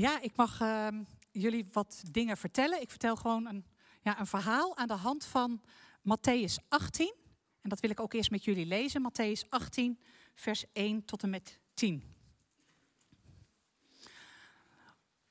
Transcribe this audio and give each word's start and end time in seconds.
Ja, 0.00 0.20
ik 0.20 0.36
mag 0.36 0.60
ehm, 0.60 1.02
jullie 1.30 1.66
wat 1.72 2.02
dingen 2.10 2.36
vertellen. 2.36 2.80
Ik 2.80 2.90
vertel 2.90 3.16
gewoon 3.16 3.46
een, 3.46 3.64
ja, 4.02 4.20
een 4.20 4.26
verhaal 4.26 4.76
aan 4.76 4.88
de 4.88 4.94
hand 4.94 5.24
van 5.24 5.60
Matthäus 6.00 6.68
18. 6.68 7.14
En 7.60 7.68
dat 7.68 7.80
wil 7.80 7.90
ik 7.90 8.00
ook 8.00 8.12
eerst 8.12 8.30
met 8.30 8.44
jullie 8.44 8.66
lezen. 8.66 9.10
Matthäus 9.10 9.48
18, 9.48 10.00
vers 10.34 10.64
1 10.72 11.04
tot 11.04 11.22
en 11.22 11.30
met 11.30 11.60
10. 11.74 12.14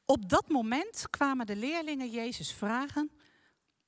Op 0.05 0.29
dat 0.29 0.49
moment 0.49 1.09
kwamen 1.09 1.45
de 1.45 1.55
leerlingen 1.55 2.09
Jezus 2.09 2.53
vragen: 2.53 3.11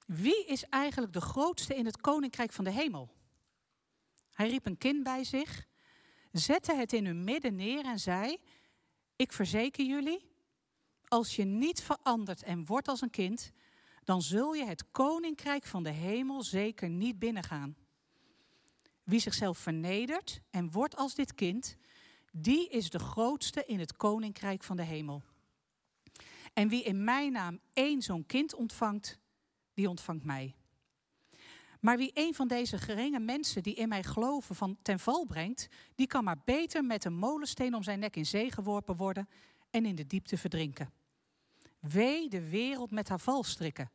Wie 0.05 0.45
is 0.45 0.63
eigenlijk 0.63 1.13
de 1.13 1.21
grootste 1.21 1.75
in 1.75 1.85
het 1.85 2.01
koninkrijk 2.01 2.53
van 2.53 2.63
de 2.63 2.71
hemel? 2.71 3.13
Hij 4.31 4.49
riep 4.49 4.65
een 4.65 4.77
kind 4.77 5.03
bij 5.03 5.23
zich, 5.23 5.65
zette 6.31 6.75
het 6.75 6.93
in 6.93 7.05
hun 7.05 7.23
midden 7.23 7.55
neer 7.55 7.85
en 7.85 7.99
zei: 7.99 8.37
Ik 9.15 9.33
verzeker 9.33 9.85
jullie, 9.85 10.30
als 11.11 11.35
je 11.35 11.43
niet 11.43 11.81
verandert 11.81 12.43
en 12.43 12.65
wordt 12.65 12.87
als 12.87 13.01
een 13.01 13.09
kind, 13.09 13.51
dan 14.03 14.21
zul 14.21 14.53
je 14.53 14.65
het 14.65 14.91
koninkrijk 14.91 15.65
van 15.65 15.83
de 15.83 15.89
hemel 15.89 16.43
zeker 16.43 16.89
niet 16.89 17.19
binnengaan. 17.19 17.75
Wie 19.03 19.19
zichzelf 19.19 19.57
vernedert 19.57 20.41
en 20.49 20.71
wordt 20.71 20.95
als 20.95 21.15
dit 21.15 21.33
kind, 21.33 21.77
die 22.31 22.69
is 22.69 22.89
de 22.89 22.99
grootste 22.99 23.65
in 23.65 23.79
het 23.79 23.97
koninkrijk 23.97 24.63
van 24.63 24.75
de 24.75 24.83
hemel. 24.83 25.21
En 26.53 26.67
wie 26.67 26.83
in 26.83 27.03
mijn 27.03 27.31
naam 27.31 27.59
één 27.73 28.01
zo'n 28.01 28.25
kind 28.25 28.55
ontvangt, 28.55 29.19
die 29.73 29.89
ontvangt 29.89 30.23
mij. 30.23 30.55
Maar 31.79 31.97
wie 31.97 32.11
een 32.13 32.33
van 32.33 32.47
deze 32.47 32.77
geringe 32.77 33.19
mensen 33.19 33.63
die 33.63 33.75
in 33.75 33.89
mij 33.89 34.03
geloven 34.03 34.55
van 34.55 34.77
ten 34.81 34.99
val 34.99 35.25
brengt, 35.25 35.67
die 35.95 36.07
kan 36.07 36.23
maar 36.23 36.41
beter 36.45 36.83
met 36.83 37.05
een 37.05 37.15
molensteen 37.15 37.75
om 37.75 37.83
zijn 37.83 37.99
nek 37.99 38.15
in 38.15 38.25
zee 38.25 38.51
geworpen 38.51 38.95
worden 38.95 39.29
en 39.69 39.85
in 39.85 39.95
de 39.95 40.07
diepte 40.07 40.37
verdrinken. 40.37 41.00
Wee 41.81 42.29
de 42.29 42.49
wereld 42.49 42.91
met 42.91 43.09
haar 43.09 43.19
valstrikken. 43.19 43.91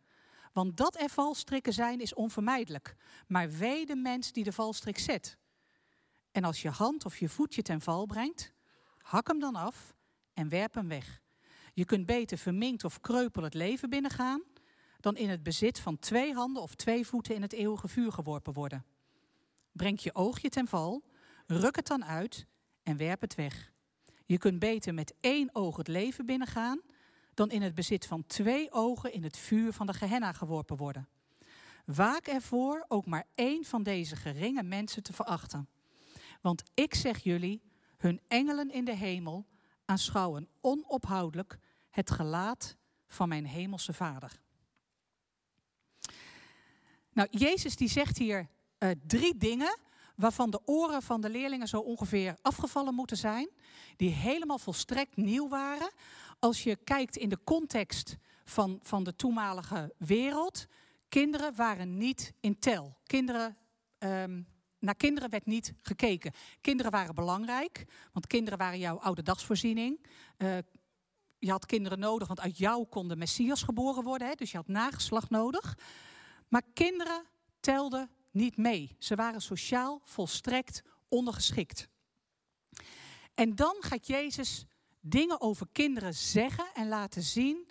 Want 0.53 0.77
dat 0.77 1.01
er 1.01 1.09
valstrikken 1.09 1.73
zijn 1.73 2.01
is 2.01 2.15
onvermijdelijk. 2.15 2.97
Maar 3.27 3.51
wee 3.51 3.87
de 3.87 3.97
mens 3.97 4.33
die 4.33 4.45
de 4.45 4.53
valstrik 4.53 4.99
zet. 4.99 5.39
En 6.33 6.45
als 6.45 6.63
je 6.63 6.71
hand 6.71 7.05
of 7.05 7.19
je 7.19 7.29
voetje 7.29 7.63
ten 7.63 7.81
val 7.81 8.07
brengt, 8.07 8.53
hak 8.99 9.29
hem 9.29 9.39
dan 9.39 9.55
af 9.55 9.95
en 10.35 10.49
werp 10.49 10.75
hem 10.75 10.89
weg. 10.89 11.21
Je 11.75 11.85
kunt 11.85 12.07
beter 12.07 12.39
verminkt 12.39 12.85
of 12.85 13.01
kreupel 13.01 13.43
het 13.43 13.55
leven 13.55 13.91
binnengaan 13.91 14.43
dan 15.01 15.17
in 15.17 15.29
het 15.29 15.43
bezit 15.43 15.81
van 15.81 15.99
twee 15.99 16.35
handen 16.35 16.63
of 16.63 16.75
twee 16.75 17.07
voeten 17.07 17.35
in 17.35 17.43
het 17.43 17.53
eeuwige 17.53 17.89
vuur 17.89 18.13
geworpen 18.13 18.53
worden. 18.53 18.85
Breng 19.73 20.01
je 20.01 20.15
oogje 20.15 20.49
ten 20.49 20.69
val, 20.69 21.05
ruk 21.47 21.77
het 21.77 21.87
dan 21.87 22.05
uit 22.05 22.47
en 22.83 22.97
werp 22.97 23.21
het 23.21 23.35
weg. 23.35 23.73
Je 24.25 24.39
kunt 24.39 24.59
beter 24.59 24.95
met 24.95 25.15
één 25.21 25.55
oog 25.55 25.77
het 25.77 25.89
leven 25.89 26.27
binnengaan 26.27 26.81
dan 27.37 27.51
in 27.51 27.63
het 27.63 27.75
bezit 27.75 28.07
van 28.07 28.27
twee 28.27 28.73
ogen 28.73 29.13
in 29.13 29.23
het 29.23 29.37
vuur 29.37 29.73
van 29.73 29.87
de 29.87 29.93
Gehenna 29.93 30.33
geworpen 30.33 30.77
worden. 30.77 31.09
Waak 31.85 32.27
ervoor 32.27 32.85
ook 32.89 33.07
maar 33.07 33.27
één 33.35 33.65
van 33.65 33.83
deze 33.83 34.17
geringe 34.17 34.63
mensen 34.63 35.03
te 35.03 35.13
verachten. 35.13 35.69
Want 36.41 36.63
ik 36.75 36.95
zeg 36.95 37.19
jullie, 37.19 37.63
hun 37.97 38.21
engelen 38.29 38.71
in 38.71 38.85
de 38.85 38.95
hemel 38.95 39.47
aanschouwen 39.85 40.49
onophoudelijk 40.61 41.59
het 41.91 42.11
gelaat 42.11 42.77
van 43.07 43.29
mijn 43.29 43.47
hemelse 43.47 43.93
Vader. 43.93 44.41
Nou, 47.13 47.29
Jezus 47.31 47.77
die 47.77 47.89
zegt 47.89 48.19
hier 48.19 48.49
uh, 48.79 48.91
drie 49.07 49.37
dingen 49.37 49.79
waarvan 50.17 50.51
de 50.51 50.61
oren 50.65 51.03
van 51.03 51.21
de 51.21 51.31
leerlingen 51.31 51.69
zo 51.69 51.81
ongeveer 51.81 52.37
afgevallen 52.43 52.95
moeten 52.95 53.17
zijn, 53.17 53.51
die 53.97 54.11
helemaal 54.11 54.59
volstrekt 54.59 55.17
nieuw 55.17 55.49
waren. 55.49 55.91
Als 56.39 56.63
je 56.63 56.77
kijkt 56.77 57.17
in 57.17 57.29
de 57.29 57.39
context 57.45 58.17
van, 58.45 58.81
van 58.83 59.05
de 59.05 59.17
toenmalige 59.17 59.95
wereld, 59.99 60.67
kinderen 61.09 61.57
waren 61.57 61.97
niet 61.99 62.33
in 62.41 62.59
tel. 62.59 62.97
Kinderen, 63.07 63.57
um, 63.99 64.47
naar 64.79 64.95
kinderen 64.95 65.31
werd 65.31 65.47
niet 65.47 65.75
gekeken. 65.83 66.33
Kinderen 66.61 66.93
waren 66.93 67.15
belangrijk, 67.15 67.85
want 68.13 68.27
kinderen 68.27 68.59
waren 68.59 68.79
jouw 68.79 68.99
oude 68.99 69.23
dagsvoorziening. 69.23 70.07
Uh, 70.39 70.59
je 71.39 71.51
had 71.51 71.67
kinderen 71.67 71.99
nodig, 71.99 72.27
want 72.29 72.41
uit 72.41 72.59
jou 72.59 72.87
kon 72.87 73.09
de 73.09 73.17
Messias 73.17 73.63
geboren 73.63 74.03
worden. 74.03 74.29
Hè, 74.29 74.35
dus 74.35 74.51
je 74.51 74.57
had 74.57 74.69
nageslacht 74.69 75.31
nodig. 75.31 75.79
Maar 76.49 76.63
kinderen 76.73 77.25
telden 77.61 78.11
niet 78.31 78.57
mee. 78.57 78.97
Ze 78.99 79.15
waren 79.15 79.43
sociaal 79.43 80.01
volstrekt 80.05 80.83
ondergeschikt. 81.09 81.89
En 83.35 83.55
dan 83.55 83.77
gaat 83.81 84.07
Jezus 84.07 84.67
dingen 85.09 85.41
over 85.41 85.67
kinderen 85.73 86.15
zeggen 86.15 86.67
en 86.75 86.89
laten 86.89 87.23
zien 87.23 87.71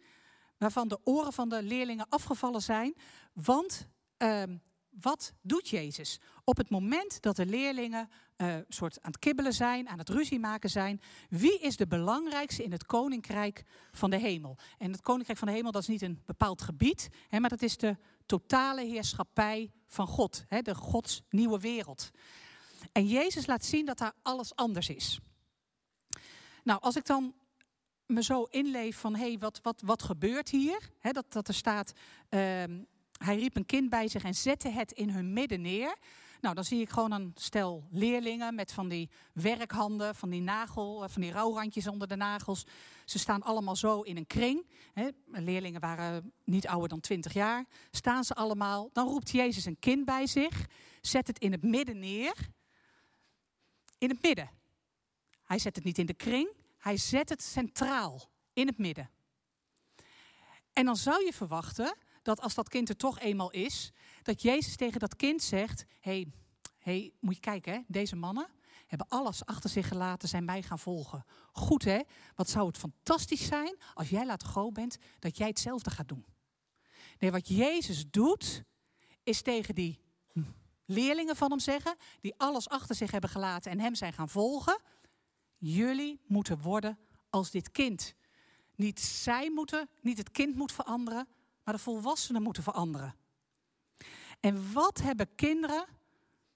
waarvan 0.57 0.87
de 0.87 0.99
oren 1.03 1.33
van 1.33 1.49
de 1.49 1.63
leerlingen 1.63 2.09
afgevallen 2.09 2.61
zijn. 2.61 2.95
Want 3.33 3.87
uh, 4.17 4.43
wat 4.89 5.33
doet 5.41 5.69
Jezus? 5.69 6.19
Op 6.43 6.57
het 6.57 6.69
moment 6.69 7.21
dat 7.21 7.35
de 7.35 7.45
leerlingen 7.45 8.09
uh, 8.37 8.55
soort 8.67 9.01
aan 9.01 9.11
het 9.11 9.19
kibbelen 9.19 9.53
zijn, 9.53 9.89
aan 9.89 9.97
het 9.97 10.09
ruzie 10.09 10.39
maken 10.39 10.69
zijn, 10.69 11.01
wie 11.29 11.59
is 11.59 11.77
de 11.77 11.87
belangrijkste 11.87 12.63
in 12.63 12.71
het 12.71 12.85
koninkrijk 12.85 13.63
van 13.91 14.09
de 14.09 14.17
hemel? 14.17 14.57
En 14.77 14.91
het 14.91 15.01
koninkrijk 15.01 15.39
van 15.39 15.47
de 15.47 15.53
hemel, 15.53 15.71
dat 15.71 15.81
is 15.81 15.87
niet 15.87 16.01
een 16.01 16.21
bepaald 16.25 16.61
gebied, 16.61 17.09
hè, 17.27 17.39
maar 17.39 17.49
dat 17.49 17.61
is 17.61 17.77
de 17.77 17.97
totale 18.25 18.85
heerschappij 18.85 19.71
van 19.87 20.07
God, 20.07 20.43
hè, 20.47 20.61
de 20.61 20.75
Gods 20.75 21.21
nieuwe 21.29 21.59
wereld. 21.59 22.11
En 22.91 23.07
Jezus 23.07 23.45
laat 23.45 23.65
zien 23.65 23.85
dat 23.85 23.97
daar 23.97 24.13
alles 24.21 24.55
anders 24.55 24.89
is. 24.89 25.19
Nou, 26.65 26.81
als 26.81 26.95
ik 26.95 27.05
dan 27.05 27.33
me 28.05 28.23
zo 28.23 28.43
inleef 28.43 28.97
van, 28.97 29.15
hé, 29.15 29.27
hey, 29.27 29.37
wat, 29.37 29.59
wat, 29.61 29.81
wat 29.85 30.03
gebeurt 30.03 30.49
hier? 30.49 30.89
Dat, 31.01 31.25
dat 31.29 31.47
er 31.47 31.53
staat, 31.53 31.91
uh, 32.29 32.39
hij 33.17 33.37
riep 33.37 33.55
een 33.55 33.65
kind 33.65 33.89
bij 33.89 34.07
zich 34.07 34.23
en 34.23 34.35
zette 34.35 34.69
het 34.69 34.91
in 34.91 35.09
hun 35.09 35.33
midden 35.33 35.61
neer. 35.61 35.95
Nou, 36.41 36.55
dan 36.55 36.63
zie 36.63 36.81
ik 36.81 36.89
gewoon 36.89 37.11
een 37.11 37.31
stel 37.35 37.87
leerlingen 37.91 38.55
met 38.55 38.73
van 38.73 38.87
die 38.87 39.09
werkhanden, 39.33 40.15
van 40.15 40.29
die 40.29 40.41
nagel, 40.41 41.03
eh, 41.03 41.09
van 41.09 41.21
die 41.21 41.31
rouwrandjes 41.31 41.87
onder 41.87 42.07
de 42.07 42.15
nagels. 42.15 42.65
Ze 43.05 43.19
staan 43.19 43.41
allemaal 43.41 43.75
zo 43.75 44.01
in 44.01 44.17
een 44.17 44.27
kring. 44.27 44.67
Hè. 44.93 45.07
Leerlingen 45.31 45.81
waren 45.81 46.33
niet 46.43 46.67
ouder 46.67 46.89
dan 46.89 46.99
20 46.99 47.33
jaar. 47.33 47.65
Staan 47.91 48.23
ze 48.23 48.33
allemaal. 48.33 48.89
Dan 48.93 49.07
roept 49.07 49.31
Jezus 49.31 49.65
een 49.65 49.79
kind 49.79 50.05
bij 50.05 50.27
zich, 50.27 50.65
zet 51.01 51.27
het 51.27 51.39
in 51.39 51.51
het 51.51 51.63
midden 51.63 51.99
neer. 51.99 52.35
In 53.97 54.09
het 54.09 54.21
midden. 54.21 54.49
Hij 55.45 55.59
zet 55.59 55.75
het 55.75 55.85
niet 55.85 55.97
in 55.97 56.05
de 56.05 56.13
kring, 56.13 56.49
hij 56.77 56.97
zet 56.97 57.29
het 57.29 57.43
centraal, 57.43 58.29
in 58.53 58.67
het 58.67 58.77
midden. 58.77 59.09
En 60.73 60.85
dan 60.85 60.95
zou 60.95 61.25
je 61.25 61.33
verwachten 61.33 61.97
dat 62.21 62.41
als 62.41 62.53
dat 62.53 62.69
kind 62.69 62.89
er 62.89 62.97
toch 62.97 63.19
eenmaal 63.19 63.51
is, 63.51 63.91
dat 64.23 64.41
Jezus 64.41 64.75
tegen 64.75 64.99
dat 64.99 65.15
kind 65.15 65.43
zegt: 65.43 65.85
hey, 65.99 66.31
hey, 66.77 67.13
moet 67.19 67.35
je 67.35 67.39
kijken, 67.39 67.73
hè? 67.73 67.79
deze 67.87 68.15
mannen 68.15 68.49
hebben 68.87 69.07
alles 69.07 69.45
achter 69.45 69.69
zich 69.69 69.87
gelaten, 69.87 70.29
zijn 70.29 70.45
mij 70.45 70.61
gaan 70.61 70.79
volgen. 70.79 71.25
Goed 71.51 71.83
hè, 71.83 71.99
wat 72.35 72.49
zou 72.49 72.67
het 72.67 72.77
fantastisch 72.77 73.45
zijn 73.45 73.77
als 73.93 74.09
jij 74.09 74.25
laat 74.25 74.43
go 74.43 74.71
bent, 74.71 74.97
dat 75.19 75.37
jij 75.37 75.47
hetzelfde 75.47 75.89
gaat 75.89 76.07
doen. 76.07 76.25
Nee, 77.19 77.31
wat 77.31 77.47
Jezus 77.47 78.09
doet, 78.09 78.63
is 79.23 79.41
tegen 79.41 79.75
die 79.75 79.99
leerlingen 80.85 81.35
van 81.35 81.49
hem 81.49 81.59
zeggen, 81.59 81.95
die 82.21 82.33
alles 82.37 82.69
achter 82.69 82.95
zich 82.95 83.11
hebben 83.11 83.29
gelaten 83.29 83.71
en 83.71 83.79
hem 83.79 83.95
zijn 83.95 84.13
gaan 84.13 84.29
volgen, 84.29 84.81
jullie 85.73 86.19
moeten 86.25 86.61
worden 86.61 86.97
als 87.29 87.51
dit 87.51 87.71
kind. 87.71 88.15
Niet 88.75 88.99
zij 88.99 89.51
moeten, 89.51 89.89
niet 90.01 90.17
het 90.17 90.31
kind 90.31 90.55
moet 90.55 90.71
veranderen, 90.71 91.27
maar 91.63 91.73
de 91.73 91.79
volwassenen 91.79 92.41
moeten 92.41 92.63
veranderen. 92.63 93.15
En 94.39 94.73
wat 94.73 95.01
hebben 95.01 95.35
kinderen 95.35 95.85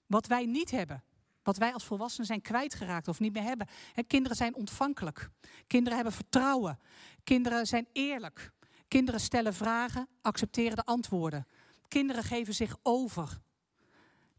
wat 0.06 0.26
wij 0.26 0.46
niet 0.46 0.70
hebben? 0.70 1.04
Wat 1.42 1.56
wij 1.56 1.72
als 1.72 1.84
volwassenen 1.84 2.26
zijn 2.26 2.40
kwijtgeraakt 2.40 3.08
of 3.08 3.20
niet 3.20 3.32
meer 3.32 3.42
hebben. 3.42 3.66
kinderen 4.06 4.36
zijn 4.36 4.54
ontvankelijk. 4.54 5.30
Kinderen 5.66 5.94
hebben 5.94 6.14
vertrouwen. 6.14 6.78
Kinderen 7.24 7.66
zijn 7.66 7.86
eerlijk. 7.92 8.52
Kinderen 8.88 9.20
stellen 9.20 9.54
vragen, 9.54 10.08
accepteren 10.22 10.76
de 10.76 10.84
antwoorden. 10.84 11.46
Kinderen 11.88 12.24
geven 12.24 12.54
zich 12.54 12.76
over. 12.82 13.40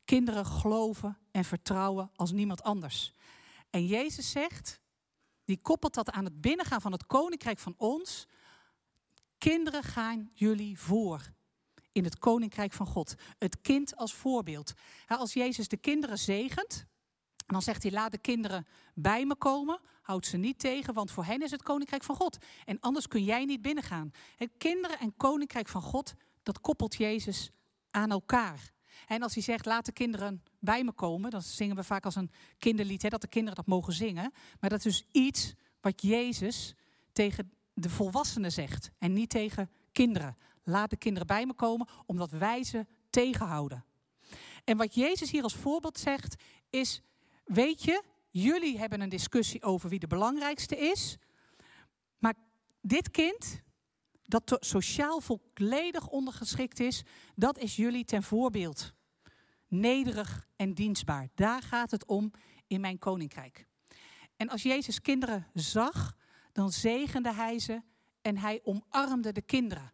Kinderen 0.06 0.46
geloven 0.46 1.18
en 1.32 1.44
vertrouwen 1.44 2.12
als 2.16 2.32
niemand 2.32 2.64
anders. 2.64 3.14
En 3.72 3.86
Jezus 3.86 4.32
zegt, 4.32 4.82
die 5.46 5.62
koppelt 5.62 5.94
dat 5.94 6.12
aan 6.12 6.26
het 6.26 6.42
binnengaan 6.42 6.82
van 6.82 6.92
het 6.92 7.06
koninkrijk 7.06 7.60
van 7.60 7.74
ons. 7.78 8.28
Kinderen 9.38 9.84
gaan 9.84 10.30
jullie 10.34 10.80
voor 10.80 11.34
in 11.92 12.04
het 12.04 12.20
koninkrijk 12.20 12.74
van 12.74 12.86
God. 12.86 13.16
Het 13.38 13.62
kind 13.62 13.96
als 13.96 14.14
voorbeeld. 14.14 14.74
Als 15.08 15.34
Jezus 15.34 15.68
de 15.68 15.78
kinderen 15.78 16.18
zegent, 16.18 16.86
dan 17.46 17.62
zegt 17.62 17.84
hij: 17.84 17.92
laat 17.92 18.12
de 18.12 18.18
kinderen 18.18 18.68
bij 18.94 19.26
me 19.26 19.36
komen. 19.36 19.80
Houd 20.02 20.26
ze 20.26 20.38
niet 20.38 20.60
tegen, 20.60 20.94
want 20.94 21.12
voor 21.12 21.26
hen 21.26 21.42
is 21.42 21.52
het 21.52 21.64
koninkrijk 21.64 22.04
van 22.04 22.16
God. 22.16 22.38
En 22.66 22.80
anders 22.80 23.08
kun 23.08 23.24
jij 23.24 23.46
niet 23.46 23.62
binnengaan. 23.62 24.12
kinderen 24.58 25.00
en 25.00 25.16
koninkrijk 25.16 25.68
van 25.68 25.82
God, 25.82 26.14
dat 26.44 26.62
koppelt 26.62 26.96
Jezus 26.96 27.52
aan 27.92 28.12
elkaar. 28.12 28.72
En 29.08 29.22
als 29.22 29.34
hij 29.34 29.44
zegt: 29.44 29.66
laat 29.66 29.86
de 29.86 29.92
kinderen 29.92 30.44
bij 30.60 30.84
me 30.84 30.92
komen, 30.92 31.32
dan 31.32 31.42
zingen 31.42 31.76
we 31.76 31.84
vaak 31.84 32.06
als 32.06 32.16
een 32.16 32.32
kinderlied, 32.58 33.02
hè, 33.02 33.10
dat 33.10 33.22
de 33.22 33.28
kinderen 33.28 33.56
dat 33.56 33.66
mogen 33.66 33.94
zingen. 33.94 34.34
Maar 34.60 34.70
dat 34.70 34.86
is 34.86 34.98
dus 34.98 35.06
iets 35.12 35.54
wat 35.82 36.02
Jezus 36.02 36.76
tegen 37.14 37.52
de 37.74 37.90
volwassenen 37.90 38.52
zegt 38.52 38.92
en 38.98 39.14
niet 39.14 39.30
tegen 39.30 39.70
kinderen. 39.92 40.38
Laat 40.64 40.90
de 40.90 40.98
kinderen 40.98 41.28
bij 41.28 41.46
me 41.46 41.54
komen, 41.54 41.88
omdat 42.06 42.32
wij 42.32 42.64
ze 42.64 42.86
tegenhouden. 43.10 43.86
En 44.64 44.78
wat 44.78 44.96
Jezus 44.96 45.32
hier 45.32 45.44
als 45.44 45.56
voorbeeld 45.56 46.00
zegt, 46.00 46.36
is: 46.70 47.02
Weet 47.46 47.84
je, 47.84 48.04
jullie 48.30 48.78
hebben 48.78 49.02
een 49.02 49.10
discussie 49.10 49.64
over 49.64 49.90
wie 49.90 50.00
de 50.00 50.08
belangrijkste 50.08 50.78
is. 50.78 51.18
Maar 52.18 52.34
dit 52.82 53.12
kind, 53.12 53.62
dat 54.32 54.58
sociaal 54.60 55.22
volledig 55.22 56.08
ondergeschikt 56.08 56.80
is, 56.80 57.04
dat 57.36 57.58
is 57.58 57.76
jullie 57.76 58.06
ten 58.06 58.24
voorbeeld. 58.24 58.94
Nederig 59.68 60.48
en 60.56 60.74
dienstbaar. 60.74 61.28
Daar 61.36 61.62
gaat 61.62 61.92
het 61.92 62.06
om 62.06 62.32
in 62.68 62.82
mijn 62.82 63.00
koninkrijk. 63.00 63.68
En 64.36 64.50
als 64.50 64.64
Jezus 64.64 65.02
kinderen 65.02 65.48
zag, 65.54 66.16
dan 66.52 66.72
zegende 66.72 67.34
hij 67.34 67.60
ze 67.60 67.82
en 68.22 68.38
hij 68.38 68.60
omarmde 68.64 69.32
de 69.32 69.42
kinderen. 69.42 69.92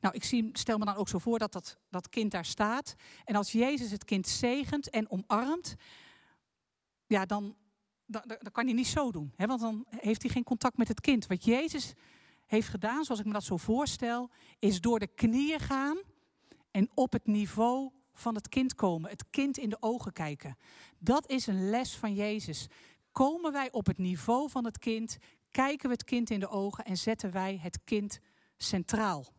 Nou, 0.00 0.14
ik 0.14 0.24
zie, 0.24 0.50
stel 0.52 0.78
me 0.78 0.84
dan 0.84 0.94
ook 0.94 1.08
zo 1.08 1.18
voor 1.18 1.38
dat, 1.38 1.52
dat 1.52 1.78
dat 1.90 2.08
kind 2.08 2.30
daar 2.30 2.44
staat. 2.44 2.94
En 3.24 3.36
als 3.36 3.52
Jezus 3.52 3.90
het 3.90 4.04
kind 4.04 4.28
zegent 4.28 4.90
en 4.90 5.10
omarmt, 5.10 5.74
ja, 7.06 7.26
dan, 7.26 7.56
dan, 8.06 8.22
dan 8.26 8.52
kan 8.52 8.64
hij 8.64 8.74
niet 8.74 8.86
zo 8.86 9.10
doen. 9.10 9.32
Hè? 9.36 9.46
Want 9.46 9.60
dan 9.60 9.86
heeft 9.88 10.22
hij 10.22 10.30
geen 10.30 10.44
contact 10.44 10.76
met 10.76 10.88
het 10.88 11.00
kind. 11.00 11.26
Wat 11.26 11.44
Jezus 11.44 11.94
heeft 12.52 12.68
gedaan, 12.68 13.04
zoals 13.04 13.20
ik 13.20 13.26
me 13.26 13.32
dat 13.32 13.44
zo 13.44 13.56
voorstel, 13.56 14.30
is 14.58 14.80
door 14.80 14.98
de 14.98 15.06
knieën 15.06 15.60
gaan 15.60 15.98
en 16.70 16.90
op 16.94 17.12
het 17.12 17.26
niveau 17.26 17.90
van 18.14 18.34
het 18.34 18.48
kind 18.48 18.74
komen. 18.74 19.10
Het 19.10 19.30
kind 19.30 19.58
in 19.58 19.68
de 19.68 19.76
ogen 19.80 20.12
kijken. 20.12 20.56
Dat 20.98 21.30
is 21.30 21.46
een 21.46 21.70
les 21.70 21.96
van 21.96 22.14
Jezus. 22.14 22.66
Komen 23.12 23.52
wij 23.52 23.72
op 23.72 23.86
het 23.86 23.98
niveau 23.98 24.50
van 24.50 24.64
het 24.64 24.78
kind, 24.78 25.16
kijken 25.50 25.88
we 25.88 25.94
het 25.94 26.04
kind 26.04 26.30
in 26.30 26.40
de 26.40 26.48
ogen 26.48 26.84
en 26.84 26.96
zetten 26.96 27.32
wij 27.32 27.58
het 27.62 27.78
kind 27.84 28.20
centraal. 28.56 29.32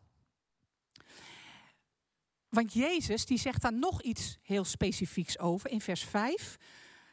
Want 2.48 2.72
Jezus 2.72 3.26
die 3.26 3.38
zegt 3.38 3.62
daar 3.62 3.78
nog 3.78 4.02
iets 4.02 4.38
heel 4.42 4.64
specifieks 4.64 5.38
over 5.38 5.70
in 5.70 5.80
vers 5.80 6.04
5. 6.04 6.56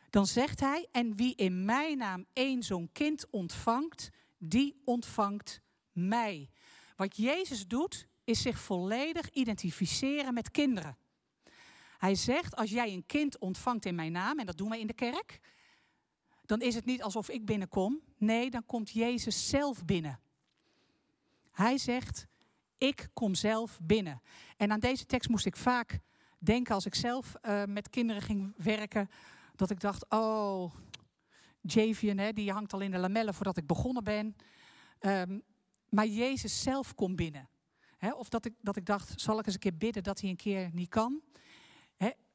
Dan 0.09 0.27
zegt 0.27 0.59
hij, 0.59 0.87
en 0.91 1.15
wie 1.15 1.35
in 1.35 1.65
mijn 1.65 1.97
naam 1.97 2.25
één 2.33 2.63
zo'n 2.63 2.89
kind 2.91 3.29
ontvangt, 3.29 4.09
die 4.37 4.81
ontvangt 4.85 5.61
mij. 6.07 6.49
Wat 6.95 7.17
Jezus 7.17 7.67
doet, 7.67 8.07
is 8.23 8.41
zich 8.41 8.59
volledig 8.59 9.29
identificeren 9.29 10.33
met 10.33 10.51
kinderen. 10.51 10.97
Hij 11.97 12.15
zegt, 12.15 12.55
als 12.55 12.69
jij 12.69 12.93
een 12.93 13.05
kind 13.05 13.39
ontvangt 13.39 13.85
in 13.85 13.95
mijn 13.95 14.11
naam, 14.11 14.39
en 14.39 14.45
dat 14.45 14.57
doen 14.57 14.69
we 14.69 14.79
in 14.79 14.87
de 14.87 14.93
kerk, 14.93 15.39
dan 16.45 16.61
is 16.61 16.75
het 16.75 16.85
niet 16.85 17.03
alsof 17.03 17.29
ik 17.29 17.45
binnenkom. 17.45 18.01
Nee, 18.17 18.49
dan 18.49 18.65
komt 18.65 18.89
Jezus 18.89 19.49
zelf 19.49 19.85
binnen. 19.85 20.19
Hij 21.51 21.77
zegt, 21.77 22.27
ik 22.77 23.09
kom 23.13 23.35
zelf 23.35 23.79
binnen. 23.81 24.21
En 24.57 24.71
aan 24.71 24.79
deze 24.79 25.05
tekst 25.05 25.29
moest 25.29 25.45
ik 25.45 25.55
vaak 25.55 25.99
denken 26.39 26.75
als 26.75 26.85
ik 26.85 26.95
zelf 26.95 27.35
uh, 27.41 27.63
met 27.63 27.89
kinderen 27.89 28.21
ging 28.21 28.53
werken. 28.57 29.09
Dat 29.55 29.69
ik 29.69 29.79
dacht, 29.79 30.05
oh, 30.09 30.73
Javian, 31.61 32.17
hè, 32.17 32.33
die 32.33 32.51
hangt 32.51 32.73
al 32.73 32.81
in 32.81 32.91
de 32.91 32.97
lamellen 32.97 33.33
voordat 33.33 33.57
ik 33.57 33.67
begonnen 33.67 34.03
ben. 34.03 34.35
Um, 34.99 35.43
maar 35.91 36.07
Jezus 36.07 36.61
zelf 36.61 36.95
komt 36.95 37.15
binnen. 37.15 37.49
of 38.17 38.29
dat 38.29 38.45
ik, 38.45 38.53
dat 38.61 38.75
ik 38.75 38.85
dacht, 38.85 39.21
zal 39.21 39.39
ik 39.39 39.45
eens 39.45 39.53
een 39.53 39.59
keer 39.59 39.77
bidden 39.77 40.03
dat 40.03 40.21
hij 40.21 40.29
een 40.29 40.35
keer 40.35 40.69
niet 40.73 40.89
kan? 40.89 41.21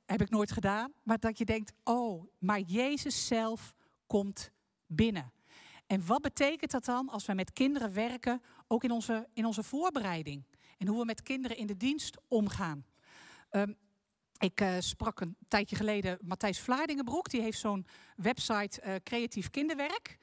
heb 0.06 0.20
ik 0.20 0.30
nooit 0.30 0.52
gedaan. 0.52 0.92
Maar 1.02 1.18
dat 1.18 1.38
je 1.38 1.44
denkt, 1.44 1.72
oh, 1.84 2.24
maar 2.38 2.60
Jezus 2.60 3.26
zelf 3.26 3.74
komt 4.06 4.50
binnen. 4.86 5.32
En 5.86 6.06
wat 6.06 6.22
betekent 6.22 6.70
dat 6.70 6.84
dan 6.84 7.08
als 7.08 7.26
wij 7.26 7.34
met 7.34 7.52
kinderen 7.52 7.92
werken, 7.92 8.42
ook 8.66 8.84
in 8.84 8.90
onze, 8.90 9.28
in 9.32 9.44
onze 9.44 9.62
voorbereiding? 9.62 10.44
En 10.78 10.86
hoe 10.86 10.98
we 10.98 11.04
met 11.04 11.22
kinderen 11.22 11.56
in 11.56 11.66
de 11.66 11.76
dienst 11.76 12.18
omgaan. 12.28 12.86
Um, 13.50 13.76
ik 14.38 14.60
uh, 14.60 14.76
sprak 14.78 15.20
een 15.20 15.36
tijdje 15.48 15.76
geleden 15.76 16.18
Matthijs 16.20 16.60
Vlaardingenbroek. 16.60 17.30
Die 17.30 17.40
heeft 17.40 17.58
zo'n 17.58 17.86
website 18.16 18.82
uh, 18.84 18.94
Creatief 19.04 19.50
Kinderwerk. 19.50 20.18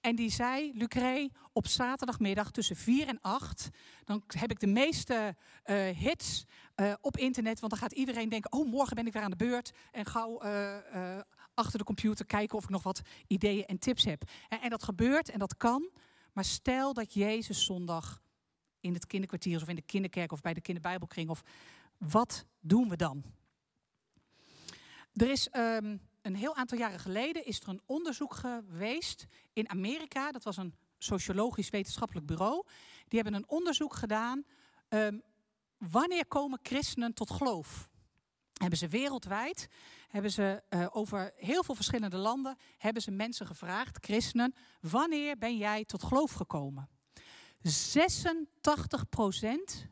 En 0.00 0.16
die 0.16 0.30
zei, 0.30 0.72
Lucré, 0.74 1.28
op 1.52 1.66
zaterdagmiddag 1.66 2.50
tussen 2.50 2.76
4 2.76 3.08
en 3.08 3.20
8... 3.20 3.68
dan 4.04 4.22
heb 4.26 4.50
ik 4.50 4.60
de 4.60 4.66
meeste 4.66 5.36
uh, 5.66 5.88
hits 5.88 6.44
op 7.00 7.16
internet. 7.16 7.60
Want 7.60 7.72
dan 7.72 7.80
gaat 7.80 7.92
iedereen 7.92 8.28
denken, 8.28 8.52
oh, 8.52 8.70
morgen 8.70 8.96
ben 8.96 9.06
ik 9.06 9.12
weer 9.12 9.22
aan 9.22 9.30
de 9.30 9.36
beurt. 9.36 9.72
En 9.92 10.06
gauw 10.06 10.42
achter 11.54 11.78
de 11.78 11.84
computer 11.84 12.26
kijken 12.26 12.56
of 12.56 12.64
ik 12.64 12.70
nog 12.70 12.82
wat 12.82 13.00
ideeën 13.26 13.66
en 13.66 13.78
tips 13.78 14.04
heb. 14.04 14.22
En, 14.48 14.60
en 14.60 14.70
dat 14.70 14.82
gebeurt 14.82 15.30
en 15.30 15.38
dat 15.38 15.56
kan. 15.56 15.90
Maar 16.32 16.44
stel 16.44 16.92
dat 16.92 17.14
Jezus 17.14 17.64
zondag 17.64 18.22
in 18.80 18.94
het 18.94 19.06
kinderkwartier... 19.06 19.62
of 19.62 19.68
in 19.68 19.76
de 19.76 19.82
kinderkerk 19.82 20.32
of 20.32 20.40
bij 20.40 20.54
de 20.54 20.60
kinderbijbelkring... 20.60 21.28
of 21.28 21.42
wat 21.98 22.46
doen 22.60 22.88
we 22.88 22.96
dan? 22.96 23.24
Er 25.16 25.30
is 25.30 25.48
um, 25.52 26.00
een 26.22 26.34
heel 26.34 26.56
aantal 26.56 26.78
jaren 26.78 27.00
geleden 27.00 27.44
is 27.44 27.60
er 27.60 27.68
een 27.68 27.82
onderzoek 27.86 28.34
geweest 28.34 29.26
in 29.52 29.68
Amerika. 29.68 30.32
Dat 30.32 30.44
was 30.44 30.56
een 30.56 30.74
sociologisch 30.98 31.70
wetenschappelijk 31.70 32.26
bureau. 32.26 32.66
Die 33.08 33.20
hebben 33.20 33.34
een 33.40 33.48
onderzoek 33.48 33.94
gedaan. 33.94 34.44
Um, 34.88 35.22
wanneer 35.78 36.26
komen 36.26 36.58
christenen 36.62 37.14
tot 37.14 37.30
geloof? 37.30 37.88
Hebben 38.52 38.78
ze 38.78 38.88
wereldwijd, 38.88 39.68
hebben 40.08 40.30
ze 40.30 40.62
uh, 40.70 40.86
over 40.90 41.32
heel 41.36 41.64
veel 41.64 41.74
verschillende 41.74 42.16
landen, 42.16 42.56
hebben 42.78 43.02
ze 43.02 43.10
mensen 43.10 43.46
gevraagd, 43.46 44.04
christenen, 44.04 44.54
wanneer 44.80 45.38
ben 45.38 45.56
jij 45.56 45.84
tot 45.84 46.02
geloof 46.02 46.32
gekomen? 46.32 46.88
86% 47.66 47.68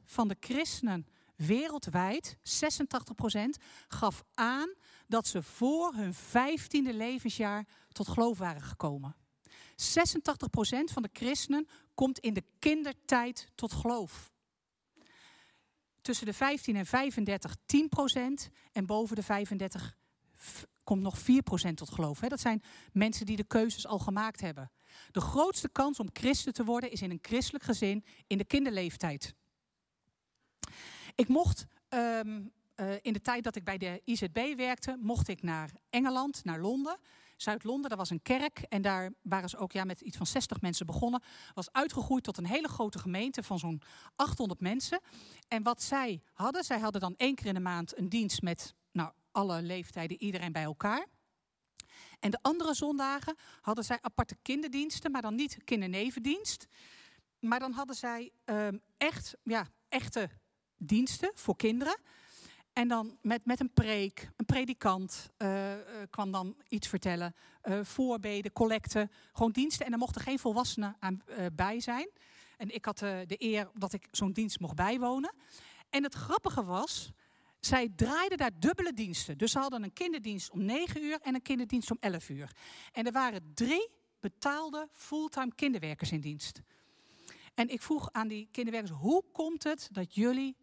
van 0.05 0.29
de 0.29 0.37
christenen 0.41 1.07
wereldwijd, 1.37 2.37
86%, 2.37 3.63
gaf 3.89 4.25
aan 4.35 4.75
dat 5.07 5.27
ze 5.27 5.43
voor 5.43 5.95
hun 5.95 6.15
vijftiende 6.15 6.95
levensjaar 6.95 7.67
tot 7.89 8.09
geloof 8.09 8.39
waren 8.39 8.63
gekomen. 8.63 9.17
86% 9.75 9.77
van 10.85 11.03
de 11.03 11.11
christenen 11.13 11.69
komt 11.95 12.19
in 12.19 12.35
de 12.35 12.45
kindertijd 12.59 13.49
tot 13.55 13.73
geloof. 13.73 14.33
Tussen 16.01 16.27
de 16.27 16.33
15 16.33 16.77
en 16.77 16.87
35 16.87 17.57
10% 17.57 18.51
en 18.73 18.87
boven 18.87 19.17
de 19.17 19.23
35 19.23 19.97
komt 20.85 21.03
nog 21.03 21.19
4% 21.19 21.75
tot 21.75 21.91
geloof. 21.91 22.19
Dat 22.19 22.41
zijn 22.41 22.63
mensen 22.93 23.27
die 23.27 23.37
de 23.37 23.45
keuzes 23.45 23.87
al 23.87 23.99
gemaakt 23.99 24.41
hebben. 24.41 24.71
De 25.11 25.21
grootste 25.21 25.69
kans 25.69 25.99
om 25.99 26.09
christen 26.13 26.53
te 26.53 26.65
worden 26.65 26.91
is 26.91 27.03
in 27.03 27.11
een 27.11 27.19
christelijk 27.23 27.65
gezin 27.65 28.05
in 28.27 28.39
de 28.39 28.45
kinderleeftijd. 28.45 29.35
Ik 31.15 31.29
mocht 31.29 31.67
um, 31.89 32.53
uh, 32.77 32.95
in 33.03 33.13
de 33.13 33.21
tijd 33.21 33.45
dat 33.45 33.57
ik 33.57 33.65
bij 33.65 33.79
de 33.79 34.01
IZB 34.05 34.55
werkte, 34.57 34.97
mocht 35.01 35.29
ik 35.29 35.43
naar 35.43 35.71
Engeland, 35.91 36.45
naar 36.45 36.61
Londen. 36.61 36.99
Zuid-Londen, 37.37 37.89
daar 37.89 37.99
was 37.99 38.11
een 38.11 38.23
kerk 38.23 38.59
en 38.59 38.83
daar 38.83 39.13
waren 39.23 39.49
ze 39.49 39.57
ook 39.57 39.73
ja, 39.73 39.85
met 39.85 40.01
iets 40.01 40.17
van 40.17 40.27
60 40.27 40.61
mensen 40.61 40.87
begonnen. 40.87 41.23
Was 41.55 41.73
uitgegroeid 41.73 42.25
tot 42.25 42.37
een 42.37 42.47
hele 42.47 42.69
grote 42.69 42.99
gemeente 42.99 43.43
van 43.43 43.59
zo'n 43.59 43.83
800 44.17 44.61
mensen. 44.61 45.01
En 45.49 45.63
wat 45.63 45.83
zij 45.83 46.23
hadden, 46.33 46.65
zij 46.65 46.79
hadden 46.79 47.01
dan 47.01 47.15
één 47.17 47.35
keer 47.35 47.47
in 47.47 47.55
de 47.55 47.61
maand 47.61 47.99
een 47.99 48.09
dienst 48.09 48.43
met 48.43 48.75
nou, 48.93 49.13
alle 49.31 49.63
leeftijden, 49.63 50.23
iedereen 50.23 50.53
bij 50.53 50.63
elkaar. 50.63 51.07
En 52.21 52.31
de 52.31 52.39
andere 52.43 52.75
zondagen 52.75 53.37
hadden 53.61 53.85
zij 53.85 53.99
aparte 54.01 54.37
kinderdiensten, 54.43 55.11
maar 55.11 55.23
dan 55.23 55.35
niet 55.35 55.59
kindernevendienst. 55.65 56.67
Maar 57.39 57.59
dan 57.59 57.73
hadden 57.73 57.97
zij 57.97 58.31
um, 58.45 58.81
echt, 58.97 59.37
ja, 59.43 59.67
echte 59.89 60.31
diensten 60.87 61.31
voor 61.35 61.57
kinderen. 61.57 61.99
En 62.73 62.89
dan 62.89 63.19
met, 63.23 63.45
met 63.45 63.61
een 63.61 63.73
preek, 63.73 64.31
een 64.37 64.45
predikant 64.45 65.31
uh, 65.39 65.73
uh, 65.73 65.79
kwam 66.11 66.33
dan 66.33 66.57
iets 66.69 66.89
vertellen. 66.89 67.35
Uh, 67.65 67.81
voorbeden, 67.83 68.53
collecten, 68.53 69.11
gewoon 69.33 69.53
diensten. 69.53 69.87
En 69.87 69.93
er 69.93 69.99
mochten 69.99 70.21
geen 70.21 70.39
volwassenen 70.39 70.97
aan, 70.99 71.23
bij 71.53 71.81
zijn. 71.81 72.09
En 72.57 72.75
ik 72.75 72.85
had 72.85 72.99
de 72.99 73.35
eer 73.39 73.71
dat 73.75 73.93
ik 73.93 74.09
zo'n 74.11 74.33
dienst 74.33 74.61
mocht 74.61 74.75
bijwonen. 74.75 75.35
En 75.91 76.03
het 76.03 76.15
grappige 76.15 76.65
was, 76.65 77.13
zij 77.61 77.93
draaiden 77.97 78.39
daar 78.39 78.59
dubbele 78.59 78.93
diensten. 78.93 79.39
Dus 79.39 79.53
ze 79.53 79.59
hadden 79.59 79.83
een 79.83 79.93
kinderdienst 79.93 80.51
om 80.51 80.65
9 80.65 81.05
uur 81.05 81.19
en 81.21 81.35
een 81.35 81.43
kinderdienst 81.43 81.91
om 81.91 81.97
11 82.01 82.29
uur. 82.29 82.51
En 82.93 83.07
er 83.07 83.13
waren 83.13 83.53
drie 83.55 83.89
betaalde 84.21 84.89
fulltime 84.93 85.55
kinderwerkers 85.55 86.13
in 86.13 86.21
dienst. 86.21 86.63
En 87.55 87.69
ik 87.69 87.83
vroeg 87.83 88.09
aan 88.13 88.29
die 88.29 88.49
kinderwerkers, 88.51 88.99
hoe 89.01 89.25
komt 89.33 89.65
het 89.65 89.89
dat 89.93 90.15
jullie 90.15 90.57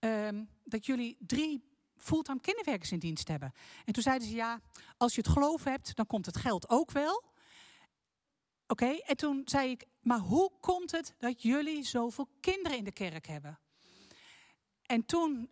um, 0.00 0.48
dat 0.64 0.86
jullie 0.86 1.16
drie 1.20 1.64
fulltime 1.96 2.40
kinderwerkers 2.40 2.92
in 2.92 2.98
dienst 2.98 3.28
hebben. 3.28 3.52
En 3.84 3.92
toen 3.92 4.02
zeiden 4.02 4.28
ze, 4.28 4.34
ja, 4.34 4.60
als 4.96 5.14
je 5.14 5.20
het 5.20 5.30
geloof 5.30 5.64
hebt, 5.64 5.96
dan 5.96 6.06
komt 6.06 6.26
het 6.26 6.36
geld 6.36 6.68
ook 6.68 6.90
wel. 6.90 7.24
Oké, 8.66 8.86
en 8.86 9.16
toen 9.16 9.42
zei 9.44 9.70
ik, 9.70 9.86
maar 10.00 10.18
hoe 10.18 10.52
komt 10.60 10.90
het 10.90 11.14
dat 11.18 11.42
jullie 11.42 11.84
zoveel 11.84 12.28
kinderen 12.40 12.78
in 12.78 12.84
de 12.84 12.92
kerk 12.92 13.26
hebben? 13.26 13.58
En 14.82 15.04
toen 15.04 15.50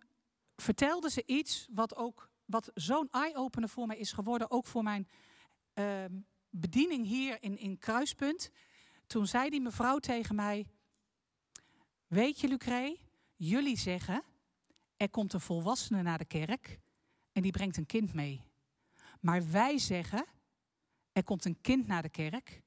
vertelde 0.56 1.10
ze 1.10 1.22
iets 1.26 1.68
wat 1.70 1.96
ook 1.96 2.30
wat 2.44 2.70
zo'n 2.74 3.08
eye-opener 3.10 3.68
voor 3.68 3.86
mij 3.86 3.96
is 3.96 4.12
geworden, 4.12 4.50
ook 4.50 4.66
voor 4.66 4.82
mijn 4.82 5.08
uh, 5.74 6.04
bediening 6.50 7.06
hier 7.06 7.42
in, 7.42 7.58
in 7.58 7.78
Kruispunt. 7.78 8.50
toen 9.06 9.26
zei 9.26 9.50
die 9.50 9.60
mevrouw 9.60 9.98
tegen 9.98 10.34
mij: 10.34 10.66
Weet 12.06 12.40
je, 12.40 12.48
Lucre, 12.48 12.98
jullie 13.36 13.78
zeggen: 13.78 14.22
er 14.98 15.10
komt 15.10 15.32
een 15.32 15.40
volwassene 15.40 16.02
naar 16.02 16.18
de 16.18 16.24
kerk 16.24 16.80
en 17.32 17.42
die 17.42 17.52
brengt 17.52 17.76
een 17.76 17.86
kind 17.86 18.14
mee. 18.14 18.42
Maar 19.20 19.50
wij 19.50 19.78
zeggen: 19.78 20.26
er 21.12 21.24
komt 21.24 21.44
een 21.44 21.60
kind 21.60 21.86
naar 21.86 22.02
de 22.02 22.08
kerk 22.08 22.62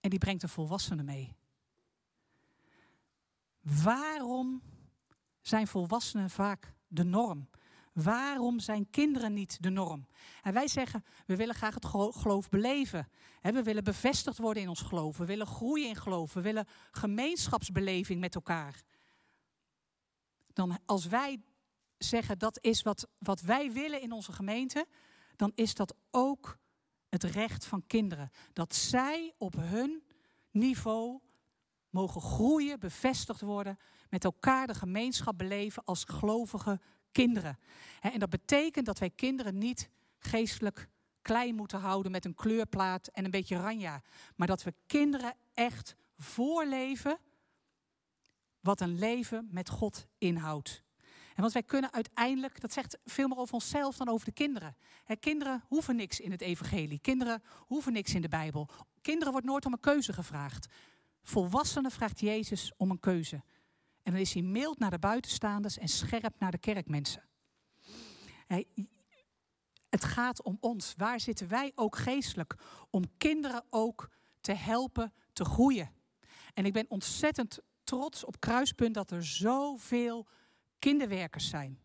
en 0.00 0.10
die 0.10 0.18
brengt 0.18 0.42
een 0.42 0.48
volwassene 0.48 1.02
mee. 1.02 1.36
Waarom 3.60 4.62
zijn 5.40 5.66
volwassenen 5.66 6.30
vaak 6.30 6.74
de 6.88 7.04
norm? 7.04 7.48
Waarom 7.92 8.60
zijn 8.60 8.90
kinderen 8.90 9.32
niet 9.32 9.62
de 9.62 9.70
norm? 9.70 10.06
En 10.42 10.52
wij 10.52 10.68
zeggen, 10.68 11.04
we 11.26 11.36
willen 11.36 11.54
graag 11.54 11.74
het 11.74 11.86
geloof 12.16 12.48
beleven. 12.48 13.08
We 13.40 13.62
willen 13.62 13.84
bevestigd 13.84 14.38
worden 14.38 14.62
in 14.62 14.68
ons 14.68 14.80
geloof. 14.80 15.16
We 15.16 15.24
willen 15.24 15.46
groeien 15.46 15.88
in 15.88 15.96
geloof. 15.96 16.32
We 16.32 16.40
willen 16.40 16.66
gemeenschapsbeleving 16.90 18.20
met 18.20 18.34
elkaar. 18.34 18.82
Dan 20.52 20.78
als 20.86 21.06
wij 21.06 21.42
zeggen 22.08 22.38
dat 22.38 22.58
is 22.60 22.82
wat, 22.82 23.08
wat 23.18 23.40
wij 23.40 23.72
willen 23.72 24.00
in 24.00 24.12
onze 24.12 24.32
gemeente, 24.32 24.86
dan 25.36 25.52
is 25.54 25.74
dat 25.74 25.94
ook 26.10 26.58
het 27.08 27.22
recht 27.22 27.64
van 27.64 27.86
kinderen. 27.86 28.30
Dat 28.52 28.74
zij 28.74 29.34
op 29.38 29.54
hun 29.56 30.02
niveau 30.50 31.20
mogen 31.90 32.20
groeien, 32.20 32.80
bevestigd 32.80 33.40
worden, 33.40 33.78
met 34.08 34.24
elkaar 34.24 34.66
de 34.66 34.74
gemeenschap 34.74 35.38
beleven 35.38 35.84
als 35.84 36.04
gelovige 36.04 36.80
kinderen. 37.12 37.58
En 38.00 38.18
dat 38.18 38.30
betekent 38.30 38.86
dat 38.86 38.98
wij 38.98 39.10
kinderen 39.10 39.58
niet 39.58 39.90
geestelijk 40.18 40.88
klein 41.22 41.54
moeten 41.54 41.80
houden 41.80 42.12
met 42.12 42.24
een 42.24 42.34
kleurplaat 42.34 43.06
en 43.06 43.24
een 43.24 43.30
beetje 43.30 43.56
ranja. 43.56 44.02
Maar 44.36 44.46
dat 44.46 44.62
we 44.62 44.74
kinderen 44.86 45.34
echt 45.52 45.96
voorleven 46.16 47.18
wat 48.60 48.80
een 48.80 48.98
leven 48.98 49.48
met 49.50 49.68
God 49.68 50.06
inhoudt. 50.18 50.83
En 51.34 51.40
want 51.40 51.52
wij 51.52 51.62
kunnen 51.62 51.92
uiteindelijk, 51.92 52.60
dat 52.60 52.72
zegt 52.72 52.98
veel 53.04 53.28
meer 53.28 53.38
over 53.38 53.54
onszelf 53.54 53.96
dan 53.96 54.08
over 54.08 54.26
de 54.26 54.32
kinderen. 54.32 54.76
kinderen 55.20 55.64
hoeven 55.68 55.96
niks 55.96 56.20
in 56.20 56.30
het 56.30 56.40
evangelie. 56.40 56.98
Kinderen 56.98 57.42
hoeven 57.56 57.92
niks 57.92 58.14
in 58.14 58.22
de 58.22 58.28
Bijbel. 58.28 58.68
Kinderen 59.00 59.32
wordt 59.32 59.46
nooit 59.46 59.66
om 59.66 59.72
een 59.72 59.80
keuze 59.80 60.12
gevraagd. 60.12 60.66
Volwassenen 61.22 61.90
vraagt 61.90 62.20
Jezus 62.20 62.72
om 62.76 62.90
een 62.90 63.00
keuze. 63.00 63.42
En 64.02 64.12
dan 64.12 64.20
is 64.20 64.32
hij 64.32 64.42
mild 64.42 64.78
naar 64.78 64.90
de 64.90 64.98
buitenstaanders 64.98 65.78
en 65.78 65.88
scherp 65.88 66.34
naar 66.38 66.50
de 66.50 66.58
kerkmensen. 66.58 67.22
Het 69.88 70.04
gaat 70.04 70.42
om 70.42 70.56
ons. 70.60 70.94
Waar 70.96 71.20
zitten 71.20 71.48
wij 71.48 71.72
ook 71.74 71.96
geestelijk? 71.96 72.54
Om 72.90 73.16
kinderen 73.18 73.64
ook 73.70 74.10
te 74.40 74.52
helpen 74.52 75.12
te 75.32 75.44
groeien. 75.44 75.90
En 76.54 76.64
ik 76.64 76.72
ben 76.72 76.86
ontzettend 76.88 77.58
trots 77.84 78.24
op 78.24 78.40
Kruispunt 78.40 78.94
dat 78.94 79.10
er 79.10 79.24
zoveel 79.24 80.28
kinderwerkers 80.84 81.48
zijn. 81.48 81.78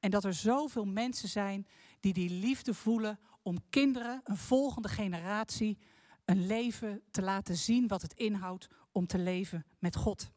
En 0.00 0.10
dat 0.10 0.24
er 0.24 0.34
zoveel 0.34 0.84
mensen 0.84 1.28
zijn 1.28 1.66
die 2.00 2.12
die 2.12 2.30
liefde 2.30 2.74
voelen 2.74 3.18
om 3.42 3.58
kinderen, 3.70 4.20
een 4.24 4.36
volgende 4.36 4.88
generatie, 4.88 5.78
een 6.24 6.46
leven 6.46 7.02
te 7.10 7.22
laten 7.22 7.56
zien 7.56 7.88
wat 7.88 8.02
het 8.02 8.14
inhoudt 8.14 8.68
om 8.92 9.06
te 9.06 9.18
leven 9.18 9.66
met 9.78 9.96
God. 9.96 10.30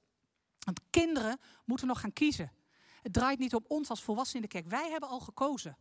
Want 0.59 0.79
kinderen 0.89 1.39
moeten 1.65 1.87
nog 1.87 1.99
gaan 1.99 2.13
kiezen. 2.13 2.51
Het 3.01 3.13
draait 3.13 3.39
niet 3.39 3.55
om 3.55 3.65
ons 3.67 3.89
als 3.89 4.03
volwassenen 4.03 4.43
in 4.43 4.49
de 4.49 4.55
kerk. 4.55 4.69
Wij 4.69 4.89
hebben 4.89 5.09
al 5.09 5.19
gekozen. 5.19 5.77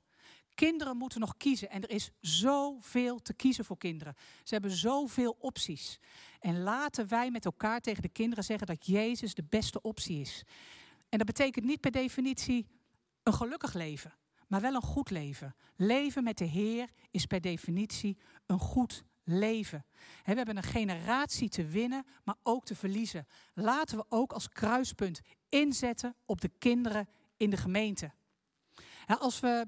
Kinderen 0.55 0.97
moeten 0.97 1.21
nog 1.21 1.37
kiezen. 1.37 1.71
En 1.71 1.83
er 1.83 1.91
is 1.91 2.11
zoveel 2.21 3.23
te 3.23 3.35
kiezen 3.35 3.65
voor 3.65 3.79
kinderen. 3.79 4.15
Ze 4.43 4.55
hebben 4.55 4.71
zoveel 4.71 5.37
opties. 5.39 5.99
En 6.41 6.63
laten 6.63 7.09
wij 7.09 7.31
met 7.31 7.45
elkaar 7.45 7.81
tegen 7.81 8.03
de 8.03 8.09
kinderen 8.09 8.45
zeggen 8.45 8.67
dat 8.67 8.87
Jezus 8.87 9.35
de 9.35 9.45
beste 9.49 9.83
optie 9.83 10.21
is. 10.21 10.45
En 11.11 11.19
dat 11.19 11.27
betekent 11.27 11.65
niet 11.65 11.81
per 11.81 11.91
definitie 11.91 12.67
een 13.23 13.33
gelukkig 13.33 13.75
leven, 13.75 14.15
maar 14.47 14.61
wel 14.61 14.75
een 14.75 14.83
goed 14.83 15.11
leven. 15.11 15.55
Leven 15.77 16.25
met 16.25 16.39
de 16.39 16.45
Heer 16.45 16.91
is 17.11 17.27
per 17.27 17.41
definitie 17.41 18.19
een 18.47 18.59
goed 18.59 19.05
leven. 19.25 19.85
We 20.25 20.33
hebben 20.33 20.57
een 20.57 20.63
generatie 20.63 21.49
te 21.49 21.65
winnen, 21.65 22.07
maar 22.25 22.37
ook 22.43 22.65
te 22.65 22.75
verliezen. 22.75 23.27
Laten 23.55 23.99
we 23.99 24.05
ook 24.09 24.33
als 24.33 24.49
kruispunt 24.49 25.21
inzetten 25.49 26.17
op 26.25 26.41
de 26.41 26.51
kinderen 26.59 27.09
in 27.37 27.51
de 27.51 27.57
gemeente. 27.57 28.13
Als 29.07 29.41
we 29.41 29.67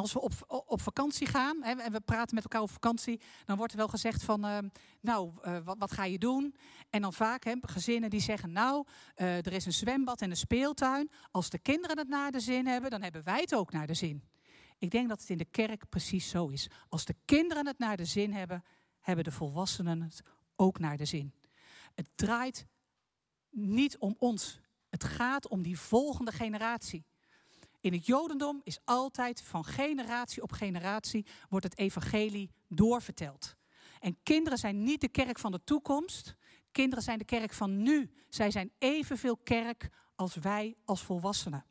als 0.00 0.12
we 0.12 0.20
op, 0.20 0.32
op 0.66 0.80
vakantie 0.80 1.26
gaan 1.26 1.62
hè, 1.62 1.72
en 1.72 1.92
we 1.92 2.00
praten 2.00 2.34
met 2.34 2.44
elkaar 2.44 2.60
over 2.60 2.74
vakantie, 2.74 3.20
dan 3.44 3.56
wordt 3.56 3.72
er 3.72 3.78
wel 3.78 3.88
gezegd 3.88 4.24
van, 4.24 4.44
uh, 4.44 4.58
nou, 5.00 5.32
uh, 5.44 5.58
wat, 5.64 5.76
wat, 5.78 5.92
ga 5.92 6.04
je 6.04 6.18
doen? 6.18 6.54
En 6.90 7.02
dan 7.02 7.12
vaak 7.12 7.44
hè, 7.44 7.54
gezinnen 7.60 8.10
die 8.10 8.20
zeggen, 8.20 8.52
nou, 8.52 8.86
uh, 9.16 9.36
er 9.36 9.52
is 9.52 9.66
een 9.66 9.72
zwembad 9.72 10.20
en 10.20 10.30
een 10.30 10.36
speeltuin. 10.36 11.10
Als 11.30 11.50
de 11.50 11.58
kinderen 11.58 11.98
het 11.98 12.08
naar 12.08 12.30
de 12.30 12.40
zin 12.40 12.66
hebben, 12.66 12.90
dan 12.90 13.02
hebben 13.02 13.24
wij 13.24 13.40
het 13.40 13.54
ook 13.54 13.72
naar 13.72 13.86
de 13.86 13.94
zin. 13.94 14.22
Ik 14.78 14.90
denk 14.90 15.08
dat 15.08 15.20
het 15.20 15.30
in 15.30 15.38
de 15.38 15.44
kerk 15.44 15.88
precies 15.88 16.28
zo 16.28 16.48
is. 16.48 16.70
Als 16.88 17.04
de 17.04 17.14
kinderen 17.24 17.66
het 17.66 17.78
naar 17.78 17.96
de 17.96 18.04
zin 18.04 18.32
hebben, 18.32 18.64
hebben 19.00 19.24
de 19.24 19.32
volwassenen 19.32 20.02
het 20.02 20.22
ook 20.56 20.78
naar 20.78 20.96
de 20.96 21.04
zin. 21.04 21.34
Het 21.94 22.08
draait 22.14 22.66
niet 23.50 23.98
om 23.98 24.16
ons. 24.18 24.60
Het 24.88 25.04
gaat 25.04 25.48
om 25.48 25.62
die 25.62 25.78
volgende 25.78 26.32
generatie. 26.32 27.04
In 27.80 27.92
het 27.92 28.06
Jodendom 28.06 28.60
is 28.64 28.78
altijd 28.84 29.42
van 29.42 29.64
generatie 29.64 30.42
op 30.42 30.52
generatie 30.52 31.26
wordt 31.48 31.64
het 31.64 31.78
evangelie 31.78 32.50
doorverteld. 32.68 33.56
En 34.00 34.22
kinderen 34.22 34.58
zijn 34.58 34.82
niet 34.82 35.00
de 35.00 35.08
kerk 35.08 35.38
van 35.38 35.52
de 35.52 35.64
toekomst. 35.64 36.36
Kinderen 36.72 37.04
zijn 37.04 37.18
de 37.18 37.24
kerk 37.24 37.52
van 37.52 37.82
nu. 37.82 38.10
Zij 38.28 38.50
zijn 38.50 38.72
evenveel 38.78 39.36
kerk 39.36 39.88
als 40.14 40.34
wij 40.34 40.76
als 40.84 41.02
volwassenen. 41.02 41.66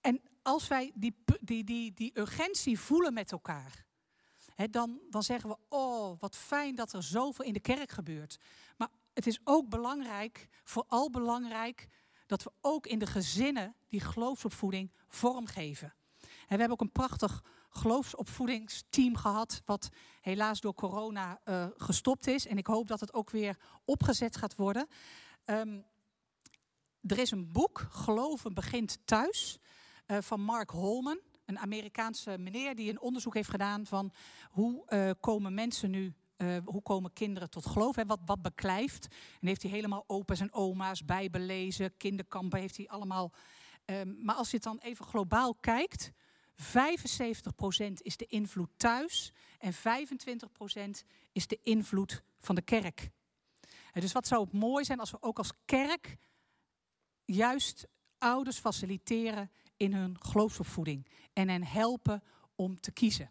En 0.00 0.22
als 0.42 0.68
wij 0.68 0.92
die, 0.94 1.22
die, 1.40 1.64
die, 1.64 1.92
die 1.92 2.18
urgentie 2.18 2.78
voelen 2.78 3.12
met 3.12 3.32
elkaar, 3.32 3.84
hè, 4.54 4.68
dan, 4.68 5.00
dan 5.10 5.22
zeggen 5.22 5.50
we, 5.50 5.56
oh, 5.68 6.20
wat 6.20 6.36
fijn 6.36 6.74
dat 6.74 6.92
er 6.92 7.02
zoveel 7.02 7.44
in 7.44 7.52
de 7.52 7.60
kerk 7.60 7.90
gebeurt. 7.90 8.38
Maar 8.76 8.88
het 9.14 9.26
is 9.26 9.40
ook 9.44 9.68
belangrijk, 9.68 10.48
vooral 10.64 11.10
belangrijk, 11.10 11.88
dat 12.32 12.42
we 12.42 12.52
ook 12.60 12.86
in 12.86 12.98
de 12.98 13.06
gezinnen 13.06 13.74
die 13.88 14.00
geloofsopvoeding 14.00 14.92
vormgeven. 15.08 15.94
En 16.20 16.28
we 16.48 16.56
hebben 16.56 16.70
ook 16.70 16.80
een 16.80 16.92
prachtig 16.92 17.44
geloofsopvoedingsteam 17.70 19.16
gehad, 19.16 19.62
wat 19.64 19.88
helaas 20.20 20.60
door 20.60 20.74
corona 20.74 21.40
uh, 21.44 21.66
gestopt 21.76 22.26
is. 22.26 22.46
En 22.46 22.58
ik 22.58 22.66
hoop 22.66 22.88
dat 22.88 23.00
het 23.00 23.14
ook 23.14 23.30
weer 23.30 23.58
opgezet 23.84 24.36
gaat 24.36 24.54
worden. 24.54 24.86
Um, 25.44 25.84
er 27.00 27.18
is 27.18 27.30
een 27.30 27.52
boek, 27.52 27.86
Geloven 27.90 28.54
begint 28.54 28.98
thuis, 29.04 29.58
uh, 30.06 30.18
van 30.20 30.40
Mark 30.40 30.70
Holman. 30.70 31.20
Een 31.44 31.58
Amerikaanse 31.58 32.38
meneer 32.38 32.74
die 32.74 32.90
een 32.90 33.00
onderzoek 33.00 33.34
heeft 33.34 33.50
gedaan 33.50 33.86
van 33.86 34.12
hoe 34.50 34.86
uh, 34.88 35.10
komen 35.20 35.54
mensen 35.54 35.90
nu 35.90 36.14
uh, 36.42 36.56
hoe 36.64 36.82
komen 36.82 37.12
kinderen 37.12 37.50
tot 37.50 37.66
geloof? 37.66 37.96
Hè? 37.96 38.06
Wat, 38.06 38.20
wat 38.24 38.42
beklijft? 38.42 39.08
En 39.40 39.46
heeft 39.46 39.62
hij 39.62 39.70
helemaal 39.70 40.04
opa's 40.06 40.40
en 40.40 40.52
oma's, 40.52 41.04
bijbel 41.04 41.40
lezen, 41.40 41.96
kinderkampen, 41.96 42.60
heeft 42.60 42.76
hij 42.76 42.88
allemaal. 42.88 43.32
Um, 43.84 44.18
maar 44.20 44.34
als 44.34 44.50
je 44.50 44.56
het 44.56 44.64
dan 44.64 44.78
even 44.78 45.04
globaal 45.04 45.54
kijkt, 45.54 46.12
75% 46.62 46.64
is 47.94 48.16
de 48.16 48.26
invloed 48.26 48.70
thuis 48.76 49.32
en 49.58 49.74
25% 49.74 49.78
is 51.32 51.46
de 51.46 51.58
invloed 51.62 52.22
van 52.38 52.54
de 52.54 52.62
kerk. 52.62 53.10
En 53.92 54.00
dus 54.00 54.12
wat 54.12 54.26
zou 54.26 54.44
het 54.44 54.52
mooi 54.52 54.84
zijn 54.84 55.00
als 55.00 55.10
we 55.10 55.22
ook 55.22 55.38
als 55.38 55.52
kerk 55.64 56.16
juist 57.24 57.86
ouders 58.18 58.58
faciliteren 58.58 59.50
in 59.76 59.92
hun 59.92 60.16
geloofsopvoeding 60.20 61.06
en 61.32 61.48
hen 61.48 61.64
helpen 61.64 62.22
om 62.54 62.80
te 62.80 62.92
kiezen. 62.92 63.30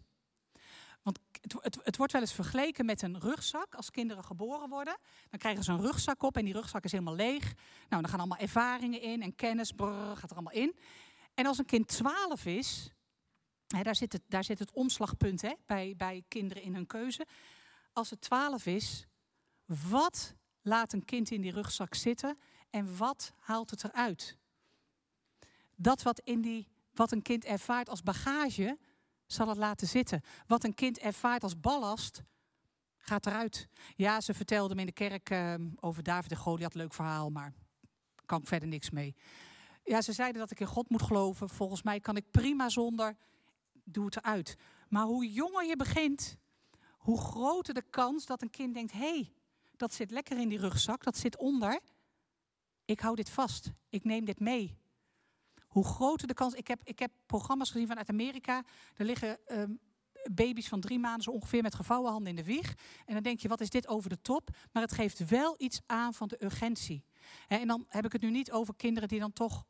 Het, 1.42 1.78
het, 1.82 1.96
wordt 1.96 2.12
wel 2.12 2.20
eens 2.20 2.32
vergeleken 2.32 2.84
met 2.84 3.02
een 3.02 3.20
rugzak. 3.20 3.74
Als 3.74 3.90
kinderen 3.90 4.24
geboren 4.24 4.68
worden, 4.68 4.96
dan 5.30 5.38
krijgen 5.38 5.64
ze 5.64 5.72
een 5.72 5.80
rugzak 5.80 6.22
op 6.22 6.36
en 6.36 6.44
die 6.44 6.54
rugzak 6.54 6.84
is 6.84 6.92
helemaal 6.92 7.14
leeg. 7.14 7.44
Nou, 7.88 8.02
dan 8.02 8.08
gaan 8.08 8.18
allemaal 8.18 8.38
ervaringen 8.38 9.00
in 9.00 9.22
en 9.22 9.34
kennis 9.34 9.72
brrr, 9.72 10.16
gaat 10.16 10.30
er 10.30 10.36
allemaal 10.36 10.52
in. 10.52 10.76
En 11.34 11.46
als 11.46 11.58
een 11.58 11.64
kind 11.64 11.88
12 11.88 12.46
is, 12.46 12.90
hè, 13.66 13.82
daar, 13.82 13.96
zit 13.96 14.12
het, 14.12 14.22
daar 14.28 14.44
zit 14.44 14.58
het 14.58 14.72
omslagpunt 14.72 15.42
hè, 15.42 15.52
bij, 15.66 15.94
bij 15.96 16.24
kinderen 16.28 16.62
in 16.62 16.74
hun 16.74 16.86
keuze. 16.86 17.26
Als 17.92 18.10
het 18.10 18.20
12 18.20 18.66
is, 18.66 19.06
wat 19.64 20.34
laat 20.62 20.92
een 20.92 21.04
kind 21.04 21.30
in 21.30 21.40
die 21.40 21.52
rugzak 21.52 21.94
zitten 21.94 22.38
en 22.70 22.96
wat 22.96 23.32
haalt 23.38 23.70
het 23.70 23.84
eruit? 23.84 24.36
Dat 25.76 26.02
wat, 26.02 26.18
in 26.18 26.40
die, 26.40 26.68
wat 26.94 27.12
een 27.12 27.22
kind 27.22 27.44
ervaart 27.44 27.88
als 27.88 28.02
bagage, 28.02 28.78
zal 29.32 29.48
het 29.48 29.58
laten 29.58 29.86
zitten. 29.86 30.22
Wat 30.46 30.64
een 30.64 30.74
kind 30.74 30.98
ervaart 30.98 31.42
als 31.42 31.60
ballast, 31.60 32.22
gaat 33.02 33.26
eruit. 33.26 33.68
Ja, 33.96 34.20
ze 34.20 34.34
vertelde 34.34 34.74
me 34.74 34.80
in 34.80 34.86
de 34.86 34.92
kerk 34.92 35.30
uh, 35.30 35.54
over 35.80 36.02
David 36.02 36.30
en 36.30 36.36
Goliath, 36.36 36.74
leuk 36.74 36.94
verhaal, 36.94 37.30
maar 37.30 37.52
kan 38.26 38.40
ik 38.40 38.46
verder 38.46 38.68
niks 38.68 38.90
mee. 38.90 39.14
Ja, 39.84 40.02
ze 40.02 40.12
zeiden 40.12 40.40
dat 40.40 40.50
ik 40.50 40.60
in 40.60 40.66
God 40.66 40.90
moet 40.90 41.02
geloven. 41.02 41.48
Volgens 41.48 41.82
mij 41.82 42.00
kan 42.00 42.16
ik 42.16 42.30
prima 42.30 42.68
zonder, 42.68 43.16
doe 43.84 44.04
het 44.04 44.16
eruit. 44.16 44.56
Maar 44.88 45.04
hoe 45.04 45.32
jonger 45.32 45.64
je 45.64 45.76
begint, 45.76 46.36
hoe 46.96 47.20
groter 47.20 47.74
de 47.74 47.84
kans 47.90 48.26
dat 48.26 48.42
een 48.42 48.50
kind 48.50 48.74
denkt: 48.74 48.92
hé, 48.92 48.98
hey, 48.98 49.32
dat 49.76 49.94
zit 49.94 50.10
lekker 50.10 50.38
in 50.38 50.48
die 50.48 50.58
rugzak, 50.58 51.04
dat 51.04 51.16
zit 51.16 51.36
onder. 51.36 51.80
Ik 52.84 53.00
hou 53.00 53.14
dit 53.14 53.30
vast, 53.30 53.72
ik 53.88 54.04
neem 54.04 54.24
dit 54.24 54.40
mee. 54.40 54.76
Hoe 55.72 55.84
groter 55.84 56.26
de 56.26 56.34
kans. 56.34 56.54
Ik 56.54 56.66
heb, 56.66 56.80
ik 56.84 56.98
heb 56.98 57.10
programma's 57.26 57.70
gezien 57.70 57.86
vanuit 57.86 58.08
Amerika. 58.08 58.64
Er 58.96 59.04
liggen 59.04 59.46
ehm, 59.46 59.72
baby's 60.30 60.68
van 60.68 60.80
drie 60.80 60.98
maanden 60.98 61.22
zo 61.22 61.30
ongeveer 61.30 61.62
met 61.62 61.74
gevouwen 61.74 62.10
handen 62.10 62.30
in 62.30 62.36
de 62.36 62.44
wieg. 62.44 62.74
En 63.06 63.14
dan 63.14 63.22
denk 63.22 63.40
je, 63.40 63.48
wat 63.48 63.60
is 63.60 63.70
dit 63.70 63.88
over 63.88 64.10
de 64.10 64.20
top? 64.20 64.50
Maar 64.72 64.82
het 64.82 64.92
geeft 64.92 65.28
wel 65.28 65.54
iets 65.58 65.80
aan 65.86 66.14
van 66.14 66.28
de 66.28 66.44
urgentie. 66.44 67.04
en 67.48 67.66
dan 67.66 67.84
heb 67.88 68.04
ik 68.04 68.12
het 68.12 68.22
nu 68.22 68.30
niet 68.30 68.52
over 68.52 68.74
kinderen 68.76 69.08
die 69.08 69.20
dan 69.20 69.32
toch 69.32 69.64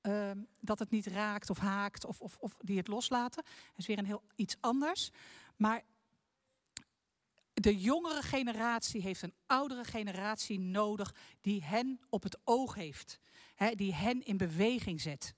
ehm, 0.00 0.38
dat 0.60 0.78
het 0.78 0.90
niet 0.90 1.06
raakt 1.06 1.50
of 1.50 1.58
haakt 1.58 2.04
of, 2.04 2.20
of, 2.20 2.36
of 2.36 2.54
die 2.58 2.76
het 2.76 2.88
loslaten. 2.88 3.44
Dat 3.44 3.78
is 3.78 3.86
weer 3.86 3.98
een 3.98 4.06
heel 4.06 4.22
iets 4.34 4.56
anders. 4.60 5.10
Maar 5.56 5.82
de 7.52 7.78
jongere 7.78 8.22
generatie 8.22 9.02
heeft 9.02 9.22
een 9.22 9.34
oudere 9.46 9.84
generatie 9.84 10.60
nodig 10.60 11.14
die 11.40 11.64
hen 11.64 12.00
op 12.08 12.22
het 12.22 12.38
oog 12.44 12.74
heeft. 12.74 13.18
die 13.74 13.94
hen 13.94 14.24
in 14.24 14.36
beweging 14.36 15.00
zet. 15.00 15.34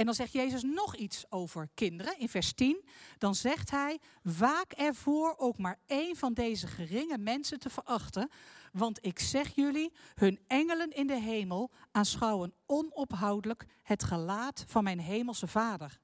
En 0.00 0.06
dan 0.06 0.14
zegt 0.14 0.32
Jezus 0.32 0.62
nog 0.62 0.96
iets 0.96 1.24
over 1.28 1.68
kinderen 1.74 2.18
in 2.18 2.28
vers 2.28 2.52
10. 2.52 2.84
Dan 3.18 3.34
zegt 3.34 3.70
hij: 3.70 3.98
Waak 4.22 4.72
ervoor 4.72 5.34
ook 5.38 5.58
maar 5.58 5.78
één 5.86 6.16
van 6.16 6.32
deze 6.32 6.66
geringe 6.66 7.18
mensen 7.18 7.58
te 7.58 7.70
verachten. 7.70 8.30
Want 8.72 9.06
ik 9.06 9.18
zeg 9.18 9.54
jullie, 9.54 9.92
hun 10.14 10.40
engelen 10.46 10.90
in 10.90 11.06
de 11.06 11.20
hemel 11.20 11.70
aanschouwen 11.90 12.54
onophoudelijk 12.66 13.66
het 13.82 14.02
gelaat 14.02 14.64
van 14.66 14.84
mijn 14.84 15.00
hemelse 15.00 15.46
Vader. 15.46 16.00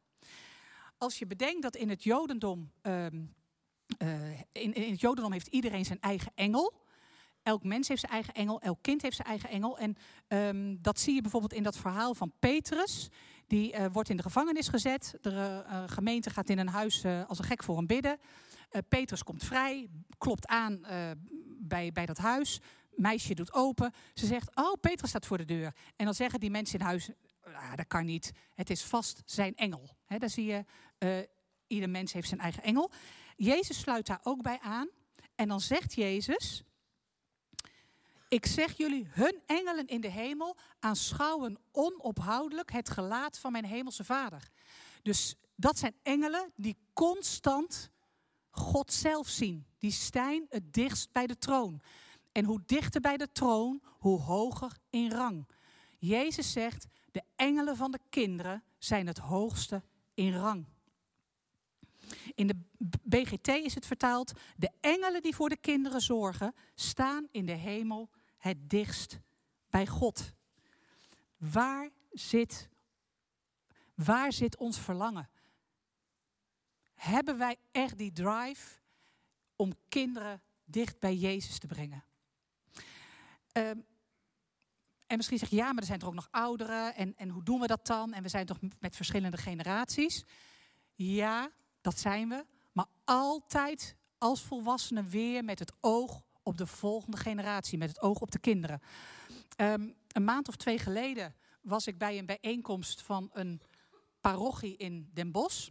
Als 0.98 1.18
je 1.18 1.26
bedenkt 1.26 1.62
dat 1.62 1.76
in 1.76 1.88
het 1.88 2.02
Jodendom. 2.02 2.72
Ehm, 2.82 3.24
uh, 4.02 4.30
in, 4.52 4.74
in, 4.74 4.90
het 4.90 5.00
Jodendom 5.00 5.32
heeft 5.32 5.46
iedereen 5.46 5.84
zijn 5.84 6.00
eigen 6.00 6.32
engel. 6.34 6.84
Elk 7.42 7.64
mens 7.64 7.88
heeft 7.88 8.00
zijn 8.00 8.12
eigen 8.12 8.34
engel, 8.34 8.60
elk 8.60 8.78
kind 8.82 9.02
heeft 9.02 9.16
zijn 9.16 9.28
eigen 9.28 9.48
engel. 9.48 9.78
En 9.78 9.96
um, 10.28 10.82
dat 10.82 11.00
zie 11.00 11.14
je 11.14 11.20
bijvoorbeeld 11.20 11.52
in 11.52 11.62
dat 11.62 11.76
verhaal 11.76 12.14
van 12.14 12.32
Petrus. 12.38 13.08
Die 13.46 13.74
uh, 13.74 13.86
wordt 13.92 14.08
in 14.08 14.16
de 14.16 14.22
gevangenis 14.22 14.68
gezet. 14.68 15.14
De 15.20 15.64
uh, 15.66 15.82
gemeente 15.86 16.30
gaat 16.30 16.48
in 16.48 16.58
een 16.58 16.68
huis 16.68 17.04
als 17.26 17.38
een 17.38 17.44
gek 17.44 17.62
voor 17.62 17.76
hem 17.76 17.86
bidden. 17.86 18.18
Petrus 18.88 19.22
komt 19.22 19.44
vrij, 19.44 19.88
klopt 20.18 20.46
aan 20.46 20.80
bij, 21.58 21.92
bij 21.92 22.06
dat 22.06 22.18
huis. 22.18 22.60
Meisje 22.90 23.34
doet 23.34 23.52
open. 23.52 23.92
Ze 24.14 24.26
zegt, 24.26 24.56
oh, 24.56 24.72
Petrus 24.80 25.08
staat 25.08 25.26
voor 25.26 25.38
de 25.38 25.44
deur. 25.44 25.74
En 25.96 26.04
dan 26.04 26.14
zeggen 26.14 26.40
die 26.40 26.50
mensen 26.50 26.78
in 26.78 26.84
huis, 26.84 27.10
ah, 27.42 27.74
dat 27.74 27.86
kan 27.86 28.04
niet. 28.04 28.32
Het 28.54 28.70
is 28.70 28.82
vast 28.82 29.22
zijn 29.24 29.54
engel. 29.54 29.96
He, 30.04 30.18
daar 30.18 30.30
zie 30.30 30.44
je, 30.44 30.64
ieder 31.66 31.90
mens 31.90 32.12
heeft 32.12 32.28
zijn 32.28 32.40
eigen 32.40 32.62
engel. 32.62 32.90
Jezus 33.36 33.78
sluit 33.78 34.06
daar 34.06 34.20
ook 34.22 34.42
bij 34.42 34.58
aan. 34.60 34.88
En 35.34 35.48
dan 35.48 35.60
zegt 35.60 35.94
Jezus, 35.94 36.62
ik 38.36 38.46
zeg 38.46 38.76
jullie, 38.76 39.08
hun 39.10 39.42
engelen 39.46 39.86
in 39.86 40.00
de 40.00 40.10
hemel 40.10 40.56
aanschouwen 40.80 41.58
onophoudelijk 41.72 42.72
het 42.72 42.90
gelaat 42.90 43.38
van 43.38 43.52
mijn 43.52 43.64
hemelse 43.64 44.04
Vader. 44.04 44.50
Dus 45.02 45.34
dat 45.54 45.78
zijn 45.78 45.94
engelen 46.02 46.52
die 46.56 46.76
constant 46.92 47.90
God 48.50 48.92
zelf 48.92 49.28
zien. 49.28 49.66
Die 49.78 49.90
staan 49.90 50.46
het 50.48 50.72
dichtst 50.72 51.12
bij 51.12 51.26
de 51.26 51.38
troon. 51.38 51.80
En 52.32 52.44
hoe 52.44 52.62
dichter 52.66 53.00
bij 53.00 53.16
de 53.16 53.32
troon, 53.32 53.82
hoe 53.86 54.20
hoger 54.20 54.76
in 54.90 55.10
rang. 55.10 55.48
Jezus 55.98 56.52
zegt, 56.52 56.86
de 57.12 57.22
engelen 57.36 57.76
van 57.76 57.90
de 57.90 58.00
kinderen 58.08 58.62
zijn 58.78 59.06
het 59.06 59.18
hoogste 59.18 59.82
in 60.14 60.34
rang. 60.34 60.66
In 62.34 62.46
de 62.46 62.56
BGT 63.02 63.48
is 63.48 63.74
het 63.74 63.86
vertaald: 63.86 64.32
De 64.56 64.70
engelen 64.80 65.22
die 65.22 65.34
voor 65.34 65.48
de 65.48 65.56
kinderen 65.56 66.00
zorgen, 66.00 66.54
staan 66.74 67.28
in 67.30 67.46
de 67.46 67.52
hemel 67.52 68.10
het 68.36 68.70
dichtst 68.70 69.20
bij 69.70 69.86
God. 69.86 70.32
Waar 71.36 71.90
zit, 72.10 72.68
waar 73.94 74.32
zit 74.32 74.56
ons 74.56 74.80
verlangen? 74.80 75.30
Hebben 76.94 77.38
wij 77.38 77.56
echt 77.72 77.98
die 77.98 78.12
drive 78.12 78.80
om 79.56 79.72
kinderen 79.88 80.42
dicht 80.64 80.98
bij 80.98 81.16
Jezus 81.16 81.58
te 81.58 81.66
brengen? 81.66 82.04
Um, 83.52 83.86
en 85.06 85.16
misschien 85.16 85.38
zeg 85.38 85.50
je 85.50 85.56
ja, 85.56 85.72
maar 85.72 85.82
er 85.82 85.86
zijn 85.86 86.00
er 86.00 86.06
ook 86.06 86.14
nog 86.14 86.28
ouderen. 86.30 86.94
En, 86.94 87.16
en 87.16 87.28
hoe 87.28 87.42
doen 87.42 87.60
we 87.60 87.66
dat 87.66 87.86
dan? 87.86 88.12
En 88.12 88.22
we 88.22 88.28
zijn 88.28 88.46
toch 88.46 88.58
met 88.80 88.96
verschillende 88.96 89.36
generaties. 89.36 90.24
Ja, 90.94 91.50
dat 91.80 91.98
zijn 91.98 92.28
we. 92.28 92.46
Maar 92.72 92.86
altijd 93.04 93.96
als 94.18 94.42
volwassenen 94.42 95.08
weer 95.08 95.44
met 95.44 95.58
het 95.58 95.72
oog 95.80 96.22
op 96.46 96.56
de 96.56 96.66
volgende 96.66 97.16
generatie, 97.16 97.78
met 97.78 97.88
het 97.88 98.00
oog 98.00 98.20
op 98.20 98.30
de 98.30 98.38
kinderen. 98.38 98.80
Um, 99.56 99.96
een 100.08 100.24
maand 100.24 100.48
of 100.48 100.56
twee 100.56 100.78
geleden 100.78 101.34
was 101.60 101.86
ik 101.86 101.98
bij 101.98 102.18
een 102.18 102.26
bijeenkomst 102.26 103.02
van 103.02 103.30
een 103.32 103.60
parochie 104.20 104.76
in 104.76 105.10
Den 105.12 105.32
Bosch. 105.32 105.68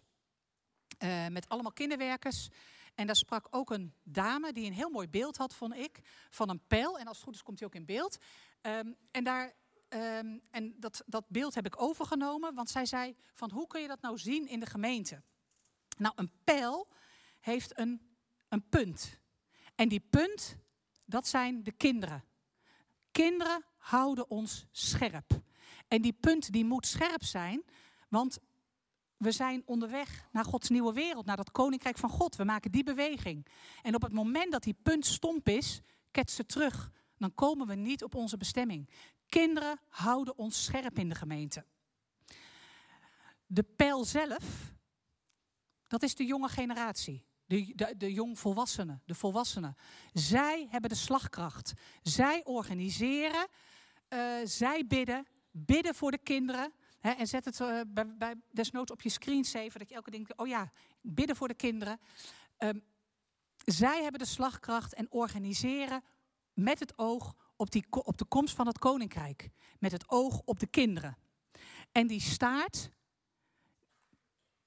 Uh, 1.04 1.28
met 1.28 1.50
allemaal 1.50 1.72
kinderwerkers. 1.72 2.50
En 2.96 3.06
daar 3.06 3.16
sprak 3.16 3.48
ook 3.50 3.70
een 3.70 3.94
dame 4.04 4.54
die 4.54 4.66
een 4.66 4.74
heel 4.74 4.90
mooi 4.90 5.08
beeld 5.08 5.38
had, 5.38 5.54
vond 5.54 5.76
ik, 5.76 6.00
van 6.30 6.50
een 6.50 6.62
pijl. 6.68 7.00
En 7.00 7.08
als 7.08 7.18
het 7.18 7.26
goed 7.26 7.36
is, 7.36 7.44
komt 7.44 7.60
hij 7.60 7.68
ook 7.68 7.76
in 7.76 7.86
beeld. 7.86 8.18
Um, 8.62 8.96
en 9.12 9.24
daar, 9.24 9.54
um, 9.90 10.42
en 10.52 10.76
dat, 10.80 11.04
dat 11.06 11.26
beeld 11.28 11.56
heb 11.56 11.66
ik 11.66 11.82
overgenomen, 11.82 12.54
want 12.54 12.70
zij 12.70 12.86
zei 12.86 13.16
van 13.34 13.52
hoe 13.52 13.68
kun 13.68 13.82
je 13.82 13.88
dat 13.88 14.02
nou 14.02 14.18
zien 14.18 14.48
in 14.48 14.60
de 14.60 14.66
gemeente? 14.66 15.22
Nou, 15.98 16.14
een 16.16 16.32
pijl 16.44 16.88
heeft 17.40 17.80
een, 17.80 18.16
een 18.48 18.70
punt. 18.70 19.20
En 19.76 19.90
die 19.90 20.00
punt, 20.00 20.58
dat 21.06 21.28
zijn 21.28 21.64
de 21.64 21.72
kinderen. 21.72 22.24
Kinderen 23.12 23.66
houden 23.78 24.30
ons 24.30 24.66
scherp. 24.72 25.42
En 25.88 26.02
die 26.02 26.14
punt 26.14 26.52
die 26.52 26.66
moet 26.66 26.88
scherp 26.88 27.24
zijn, 27.24 27.64
want 28.10 28.40
we 29.18 29.32
zijn 29.32 29.64
onderweg 29.66 30.28
naar 30.32 30.46
Gods 30.46 30.70
nieuwe 30.70 30.94
wereld, 30.94 31.26
naar 31.26 31.36
dat 31.38 31.52
koninkrijk 31.52 31.98
van 31.98 32.10
God. 32.10 32.36
We 32.36 32.44
maken 32.44 32.72
die 32.72 32.84
beweging. 32.84 33.48
En 33.82 33.96
op 33.96 34.02
het 34.02 34.14
moment 34.14 34.52
dat 34.52 34.64
die 34.64 34.78
punt 34.84 35.06
stomp 35.06 35.48
is, 35.48 35.82
ketsen 36.12 36.46
terug. 36.46 36.92
Dan 37.18 37.34
komen 37.34 37.68
we 37.68 37.76
niet 37.76 38.04
op 38.04 38.16
onze 38.16 38.38
bestemming. 38.38 38.90
Kinderen 39.30 39.80
houden 39.90 40.38
ons 40.38 40.64
scherp 40.64 41.00
in 41.00 41.10
de 41.10 41.16
gemeente. 41.16 41.66
De 43.46 43.64
pijl 43.64 44.06
zelf, 44.06 44.74
dat 45.88 46.04
is 46.04 46.16
de 46.16 46.26
jonge 46.26 46.48
generatie. 46.48 47.26
De, 47.46 47.74
de, 47.76 47.98
de 47.98 48.14
jongvolwassenen, 48.14 49.02
de 49.06 49.16
volwassenen. 49.16 49.76
Zij 50.14 50.68
hebben 50.70 50.90
de 50.90 50.96
slagkracht. 50.96 51.74
Zij 52.02 52.42
organiseren, 52.44 53.48
uh, 54.10 54.36
zij 54.44 54.86
bidden, 54.88 55.28
bidden 55.52 55.96
voor 55.96 56.12
de 56.12 56.18
kinderen. 56.18 56.74
En 57.00 57.28
zet 57.28 57.46
het 57.46 57.60
uh, 57.60 57.82
bij, 58.18 58.36
desnoods 58.52 58.92
op 58.92 59.02
je 59.02 59.10
screensaver, 59.10 59.80
dat 59.80 59.90
je 59.90 59.96
elke 59.96 60.12
denkt, 60.12 60.38
oh 60.38 60.48
ja, 60.48 60.72
bidden 61.02 61.36
voor 61.36 61.48
de 61.48 61.54
kinderen. 61.54 62.00
Um, 62.58 62.84
zij 63.66 64.02
hebben 64.02 64.20
de 64.20 64.28
slagkracht 64.28 64.94
en 64.94 65.12
organiseren 65.12 66.04
met 66.54 66.80
het 66.80 66.98
oog 66.98 67.34
op, 67.56 67.72
die, 67.72 67.86
op 67.90 68.18
de 68.18 68.26
komst 68.26 68.56
van 68.56 68.68
het 68.68 68.80
koninkrijk. 68.80 69.50
Met 69.80 69.92
het 69.92 70.10
oog 70.10 70.42
op 70.46 70.60
de 70.60 70.68
kinderen. 70.68 71.18
En 71.92 72.08
die 72.08 72.22
staart, 72.22 72.90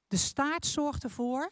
de 0.09 0.17
staart 0.17 0.67
zorgt 0.67 1.05
ervoor 1.05 1.51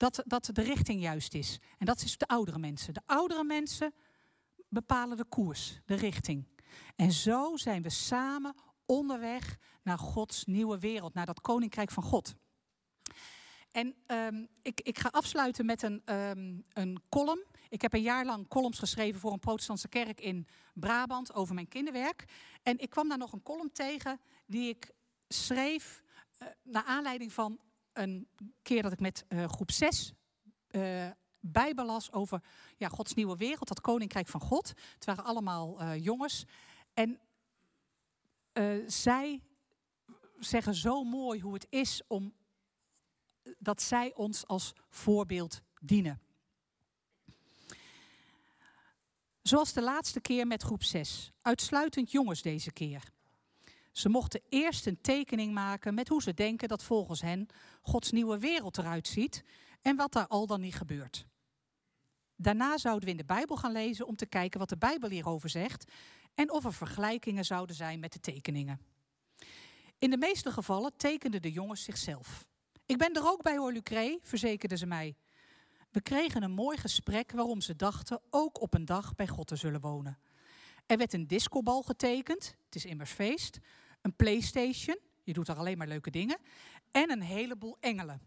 dat, 0.00 0.22
dat 0.24 0.50
de 0.52 0.62
richting 0.62 1.00
juist 1.00 1.34
is. 1.34 1.58
En 1.78 1.86
dat 1.86 2.02
is 2.02 2.18
de 2.18 2.26
oudere 2.26 2.58
mensen. 2.58 2.94
De 2.94 3.02
oudere 3.06 3.44
mensen 3.44 3.94
bepalen 4.68 5.16
de 5.16 5.24
koers, 5.24 5.80
de 5.84 5.94
richting. 5.94 6.46
En 6.96 7.12
zo 7.12 7.56
zijn 7.56 7.82
we 7.82 7.90
samen 7.90 8.54
onderweg 8.86 9.56
naar 9.82 9.98
Gods 9.98 10.44
nieuwe 10.44 10.78
wereld, 10.78 11.14
naar 11.14 11.26
dat 11.26 11.40
koninkrijk 11.40 11.90
van 11.90 12.02
God. 12.02 12.34
En 13.70 13.94
um, 14.06 14.48
ik, 14.62 14.80
ik, 14.80 14.98
ga 14.98 15.08
afsluiten 15.08 15.66
met 15.66 15.82
een, 15.82 16.02
um, 16.04 16.64
een 16.72 17.02
column. 17.08 17.46
Ik 17.68 17.82
heb 17.82 17.92
een 17.92 18.02
jaar 18.02 18.24
lang 18.24 18.48
columns 18.48 18.78
geschreven 18.78 19.20
voor 19.20 19.32
een 19.32 19.38
protestantse 19.38 19.88
kerk 19.88 20.20
in 20.20 20.46
Brabant 20.74 21.34
over 21.34 21.54
mijn 21.54 21.68
kinderwerk. 21.68 22.24
En 22.62 22.78
ik 22.78 22.90
kwam 22.90 23.08
daar 23.08 23.18
nog 23.18 23.32
een 23.32 23.42
column 23.42 23.72
tegen 23.72 24.20
die 24.46 24.68
ik 24.68 24.90
schreef 25.28 26.02
uh, 26.42 26.48
naar 26.62 26.84
aanleiding 26.84 27.32
van 27.32 27.60
een 27.92 28.28
keer 28.62 28.82
dat 28.82 28.92
ik 28.92 29.00
met 29.00 29.24
uh, 29.28 29.44
groep 29.44 29.70
6 29.70 30.12
uh, 30.70 31.06
eh, 31.06 31.12
over 32.10 32.42
ja, 32.76 32.88
Gods 32.88 33.14
nieuwe 33.14 33.36
wereld, 33.36 33.68
dat 33.68 33.80
koninkrijk 33.80 34.28
van 34.28 34.40
God. 34.40 34.68
Het 34.94 35.04
waren 35.04 35.24
allemaal 35.24 35.82
uh, 35.82 36.04
jongens. 36.04 36.44
En 36.94 37.20
zij 38.86 39.42
zeggen 40.38 40.74
zo 40.74 41.04
mooi 41.04 41.40
hoe 41.40 41.54
het 41.54 41.66
is 41.68 42.02
om 42.06 42.34
dat 43.58 43.82
zij 43.82 44.14
ons 44.14 44.46
als 44.46 44.72
voorbeeld 44.88 45.60
dienen. 45.80 46.20
Zoals 49.42 49.72
de 49.72 49.82
laatste 49.82 50.20
keer 50.20 50.46
met 50.46 50.62
groep 50.62 50.82
6. 50.82 51.32
Uitsluitend 51.42 52.10
jongens 52.10 52.42
deze 52.42 52.72
keer. 52.72 53.02
Ze 53.90 54.08
mochten 54.08 54.40
eerst 54.48 54.86
een 54.86 55.00
tekening 55.00 55.52
maken 55.52 55.94
met 55.94 56.08
hoe 56.08 56.22
ze 56.22 56.34
denken 56.34 56.68
dat 56.68 56.82
volgens 56.82 57.20
hen 57.20 57.46
Gods 57.82 58.10
nieuwe 58.10 58.38
wereld 58.38 58.78
eruit 58.78 59.08
ziet 59.08 59.44
en 59.82 59.96
wat 59.96 60.12
daar 60.12 60.26
al 60.26 60.46
dan 60.46 60.60
niet 60.60 60.74
gebeurt. 60.74 61.26
Daarna 62.36 62.78
zouden 62.78 63.04
we 63.04 63.10
in 63.10 63.16
de 63.16 63.24
Bijbel 63.24 63.56
gaan 63.56 63.72
lezen 63.72 64.06
om 64.06 64.16
te 64.16 64.26
kijken 64.26 64.58
wat 64.58 64.68
de 64.68 64.78
Bijbel 64.78 65.10
hierover 65.10 65.48
zegt 65.48 65.92
en 66.34 66.50
of 66.50 66.64
er 66.64 66.72
vergelijkingen 66.72 67.44
zouden 67.44 67.76
zijn 67.76 68.00
met 68.00 68.12
de 68.12 68.20
tekeningen. 68.20 68.80
In 69.98 70.10
de 70.10 70.16
meeste 70.16 70.50
gevallen 70.50 70.96
tekenden 70.96 71.42
de 71.42 71.52
jongens 71.52 71.84
zichzelf. 71.84 72.46
Ik 72.86 72.98
ben 72.98 73.14
er 73.14 73.28
ook 73.28 73.42
bij 73.42 73.56
hoor, 73.56 73.72
Lucré, 73.72 74.18
verzekerden 74.22 74.78
ze 74.78 74.86
mij. 74.86 75.16
We 75.90 76.00
kregen 76.00 76.42
een 76.42 76.50
mooi 76.50 76.76
gesprek 76.76 77.32
waarom 77.32 77.60
ze 77.60 77.76
dachten 77.76 78.20
ook 78.30 78.60
op 78.60 78.74
een 78.74 78.84
dag 78.84 79.14
bij 79.14 79.28
God 79.28 79.46
te 79.46 79.56
zullen 79.56 79.80
wonen. 79.80 80.18
Er 80.90 80.96
werd 80.96 81.12
een 81.12 81.26
discobal 81.26 81.82
getekend, 81.82 82.56
het 82.64 82.74
is 82.74 82.84
immers 82.84 83.10
feest, 83.10 83.58
een 84.02 84.16
Playstation, 84.16 84.98
je 85.22 85.32
doet 85.32 85.48
er 85.48 85.56
alleen 85.56 85.78
maar 85.78 85.86
leuke 85.86 86.10
dingen, 86.10 86.38
en 86.90 87.10
een 87.10 87.22
heleboel 87.22 87.76
engelen. 87.80 88.20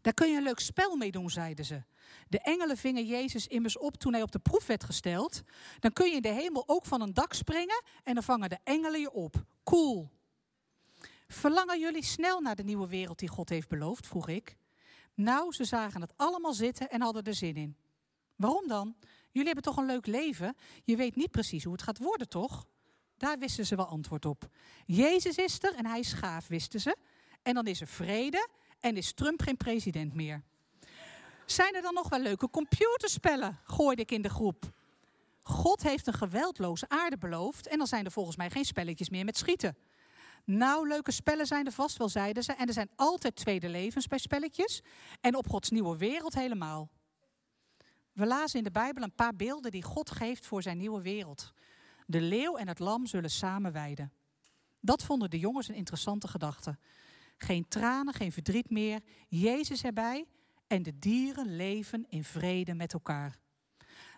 Daar 0.00 0.14
kun 0.14 0.30
je 0.30 0.36
een 0.36 0.42
leuk 0.42 0.58
spel 0.58 0.96
mee 0.96 1.10
doen, 1.10 1.30
zeiden 1.30 1.64
ze. 1.64 1.82
De 2.28 2.40
engelen 2.40 2.76
vingen 2.76 3.06
Jezus 3.06 3.46
immers 3.46 3.78
op 3.78 3.96
toen 3.96 4.12
hij 4.12 4.22
op 4.22 4.32
de 4.32 4.38
proef 4.38 4.66
werd 4.66 4.84
gesteld. 4.84 5.42
Dan 5.78 5.92
kun 5.92 6.08
je 6.08 6.16
in 6.16 6.22
de 6.22 6.28
hemel 6.28 6.62
ook 6.66 6.86
van 6.86 7.00
een 7.00 7.14
dak 7.14 7.32
springen 7.32 7.82
en 8.02 8.14
dan 8.14 8.22
vangen 8.22 8.48
de 8.48 8.58
engelen 8.64 9.00
je 9.00 9.12
op. 9.12 9.44
Cool. 9.64 10.10
Verlangen 11.28 11.80
jullie 11.80 12.04
snel 12.04 12.40
naar 12.40 12.56
de 12.56 12.64
nieuwe 12.64 12.88
wereld 12.88 13.18
die 13.18 13.28
God 13.28 13.48
heeft 13.48 13.68
beloofd? 13.68 14.06
vroeg 14.06 14.28
ik. 14.28 14.56
Nou, 15.14 15.52
ze 15.52 15.64
zagen 15.64 16.00
het 16.00 16.12
allemaal 16.16 16.54
zitten 16.54 16.90
en 16.90 17.00
hadden 17.00 17.24
er 17.24 17.34
zin 17.34 17.56
in. 17.56 17.76
Waarom 18.36 18.68
dan? 18.68 18.96
Jullie 19.38 19.52
hebben 19.52 19.72
toch 19.72 19.76
een 19.76 19.92
leuk 19.92 20.06
leven? 20.06 20.56
Je 20.84 20.96
weet 20.96 21.16
niet 21.16 21.30
precies 21.30 21.64
hoe 21.64 21.72
het 21.72 21.82
gaat 21.82 21.98
worden, 21.98 22.28
toch? 22.28 22.66
Daar 23.16 23.38
wisten 23.38 23.66
ze 23.66 23.76
wel 23.76 23.86
antwoord 23.86 24.24
op. 24.24 24.48
Jezus 24.86 25.36
is 25.36 25.62
er 25.62 25.74
en 25.74 25.86
hij 25.86 25.98
is 25.98 26.12
gaaf, 26.12 26.46
wisten 26.46 26.80
ze. 26.80 26.96
En 27.42 27.54
dan 27.54 27.66
is 27.66 27.80
er 27.80 27.86
vrede 27.86 28.48
en 28.80 28.96
is 28.96 29.12
Trump 29.12 29.42
geen 29.42 29.56
president 29.56 30.14
meer. 30.14 30.42
Zijn 31.46 31.74
er 31.74 31.82
dan 31.82 31.94
nog 31.94 32.08
wel 32.08 32.20
leuke 32.20 32.50
computerspellen? 32.50 33.58
gooide 33.64 34.02
ik 34.02 34.10
in 34.10 34.22
de 34.22 34.28
groep. 34.28 34.70
God 35.42 35.82
heeft 35.82 36.06
een 36.06 36.12
geweldloze 36.12 36.88
aarde 36.88 37.18
beloofd 37.18 37.68
en 37.68 37.78
dan 37.78 37.86
zijn 37.86 38.04
er 38.04 38.12
volgens 38.12 38.36
mij 38.36 38.50
geen 38.50 38.64
spelletjes 38.64 39.10
meer 39.10 39.24
met 39.24 39.36
schieten. 39.36 39.76
Nou, 40.44 40.88
leuke 40.88 41.12
spellen 41.12 41.46
zijn 41.46 41.66
er 41.66 41.72
vast 41.72 41.96
wel, 41.96 42.08
zeiden 42.08 42.42
ze. 42.42 42.52
En 42.52 42.66
er 42.66 42.72
zijn 42.72 42.90
altijd 42.96 43.36
tweede 43.36 43.68
levens 43.68 44.06
bij 44.06 44.18
spelletjes. 44.18 44.82
En 45.20 45.34
op 45.34 45.48
Gods 45.48 45.70
nieuwe 45.70 45.96
wereld 45.96 46.34
helemaal. 46.34 46.90
We 48.18 48.26
lazen 48.26 48.58
in 48.58 48.64
de 48.64 48.70
Bijbel 48.70 49.02
een 49.02 49.14
paar 49.14 49.36
beelden 49.36 49.70
die 49.70 49.82
God 49.82 50.10
geeft 50.10 50.46
voor 50.46 50.62
zijn 50.62 50.78
nieuwe 50.78 51.02
wereld. 51.02 51.52
De 52.06 52.20
leeuw 52.20 52.56
en 52.56 52.68
het 52.68 52.78
lam 52.78 53.06
zullen 53.06 53.30
samen 53.30 53.72
weiden. 53.72 54.12
Dat 54.80 55.02
vonden 55.02 55.30
de 55.30 55.38
jongens 55.38 55.68
een 55.68 55.74
interessante 55.74 56.28
gedachte. 56.28 56.78
Geen 57.36 57.68
tranen, 57.68 58.14
geen 58.14 58.32
verdriet 58.32 58.70
meer, 58.70 59.00
Jezus 59.28 59.84
erbij 59.84 60.26
en 60.66 60.82
de 60.82 60.98
dieren 60.98 61.56
leven 61.56 62.06
in 62.08 62.24
vrede 62.24 62.74
met 62.74 62.92
elkaar. 62.92 63.38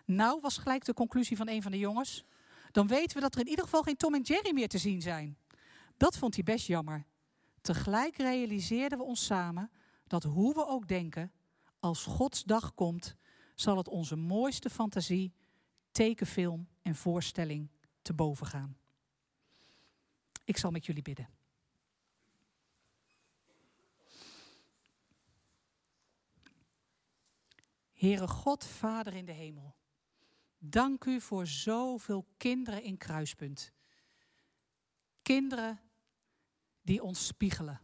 Nou, 0.05 0.39
was 0.41 0.57
gelijk 0.57 0.85
de 0.85 0.93
conclusie 0.93 1.37
van 1.37 1.47
een 1.47 1.61
van 1.61 1.71
de 1.71 1.79
jongens. 1.79 2.23
Dan 2.71 2.87
weten 2.87 3.15
we 3.15 3.21
dat 3.21 3.35
er 3.35 3.41
in 3.41 3.49
ieder 3.49 3.63
geval 3.63 3.83
geen 3.83 3.97
Tom 3.97 4.15
en 4.15 4.21
Jerry 4.21 4.53
meer 4.53 4.69
te 4.69 4.77
zien 4.77 5.01
zijn. 5.01 5.37
Dat 5.97 6.17
vond 6.17 6.35
hij 6.35 6.43
best 6.43 6.67
jammer. 6.67 7.05
Tegelijk 7.61 8.17
realiseerden 8.17 8.97
we 8.97 9.03
ons 9.03 9.25
samen 9.25 9.71
dat 10.07 10.23
hoe 10.23 10.53
we 10.53 10.67
ook 10.67 10.87
denken, 10.87 11.31
als 11.79 12.03
Gods 12.03 12.43
dag 12.43 12.73
komt, 12.73 13.15
zal 13.61 13.77
het 13.77 13.87
onze 13.87 14.15
mooiste 14.15 14.69
fantasie, 14.69 15.33
tekenfilm 15.91 16.67
en 16.81 16.95
voorstelling 16.95 17.69
te 18.01 18.13
boven 18.13 18.45
gaan. 18.45 18.77
Ik 20.43 20.57
zal 20.57 20.71
met 20.71 20.85
jullie 20.85 21.01
bidden. 21.01 21.29
Heere 27.93 28.27
God, 28.27 28.65
Vader 28.65 29.13
in 29.13 29.25
de 29.25 29.31
hemel, 29.31 29.75
dank 30.57 31.05
u 31.05 31.21
voor 31.21 31.47
zoveel 31.47 32.25
kinderen 32.37 32.83
in 32.83 32.97
kruispunt. 32.97 33.71
Kinderen 35.21 35.81
die 36.81 37.03
ons 37.03 37.25
spiegelen. 37.25 37.81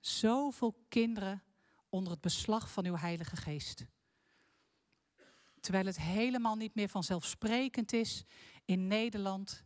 Zoveel 0.00 0.84
kinderen 0.88 1.42
onder 1.88 2.12
het 2.12 2.20
beslag 2.20 2.70
van 2.70 2.86
uw 2.86 2.96
Heilige 2.96 3.36
Geest. 3.36 3.86
Terwijl 5.64 5.86
het 5.86 6.00
helemaal 6.00 6.56
niet 6.56 6.74
meer 6.74 6.88
vanzelfsprekend 6.88 7.92
is 7.92 8.24
in 8.64 8.86
Nederland 8.86 9.64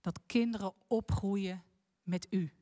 dat 0.00 0.20
kinderen 0.26 0.74
opgroeien 0.86 1.64
met 2.02 2.26
u. 2.30 2.52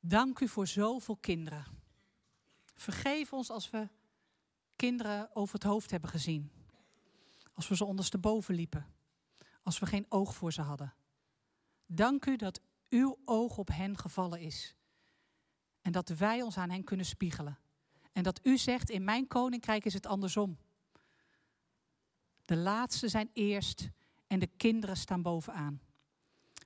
Dank 0.00 0.40
u 0.40 0.48
voor 0.48 0.66
zoveel 0.66 1.16
kinderen. 1.16 1.64
Vergeef 2.74 3.32
ons 3.32 3.50
als 3.50 3.70
we 3.70 3.88
kinderen 4.76 5.36
over 5.36 5.54
het 5.54 5.62
hoofd 5.62 5.90
hebben 5.90 6.10
gezien. 6.10 6.50
Als 7.54 7.68
we 7.68 7.76
ze 7.76 7.84
ondersteboven 7.84 8.54
liepen. 8.54 8.86
Als 9.62 9.78
we 9.78 9.86
geen 9.86 10.06
oog 10.08 10.34
voor 10.34 10.52
ze 10.52 10.62
hadden. 10.62 10.94
Dank 11.86 12.26
u 12.26 12.36
dat 12.36 12.60
uw 12.88 13.18
oog 13.24 13.58
op 13.58 13.68
hen 13.68 13.98
gevallen 13.98 14.40
is. 14.40 14.76
En 15.80 15.92
dat 15.92 16.08
wij 16.08 16.42
ons 16.42 16.56
aan 16.56 16.70
hen 16.70 16.84
kunnen 16.84 17.06
spiegelen. 17.06 17.58
En 18.16 18.22
dat 18.22 18.40
u 18.42 18.58
zegt, 18.58 18.90
in 18.90 19.04
mijn 19.04 19.26
koninkrijk 19.26 19.84
is 19.84 19.94
het 19.94 20.06
andersom. 20.06 20.58
De 22.44 22.56
laatste 22.56 23.08
zijn 23.08 23.30
eerst 23.32 23.90
en 24.26 24.38
de 24.38 24.48
kinderen 24.56 24.96
staan 24.96 25.22
bovenaan. 25.22 25.80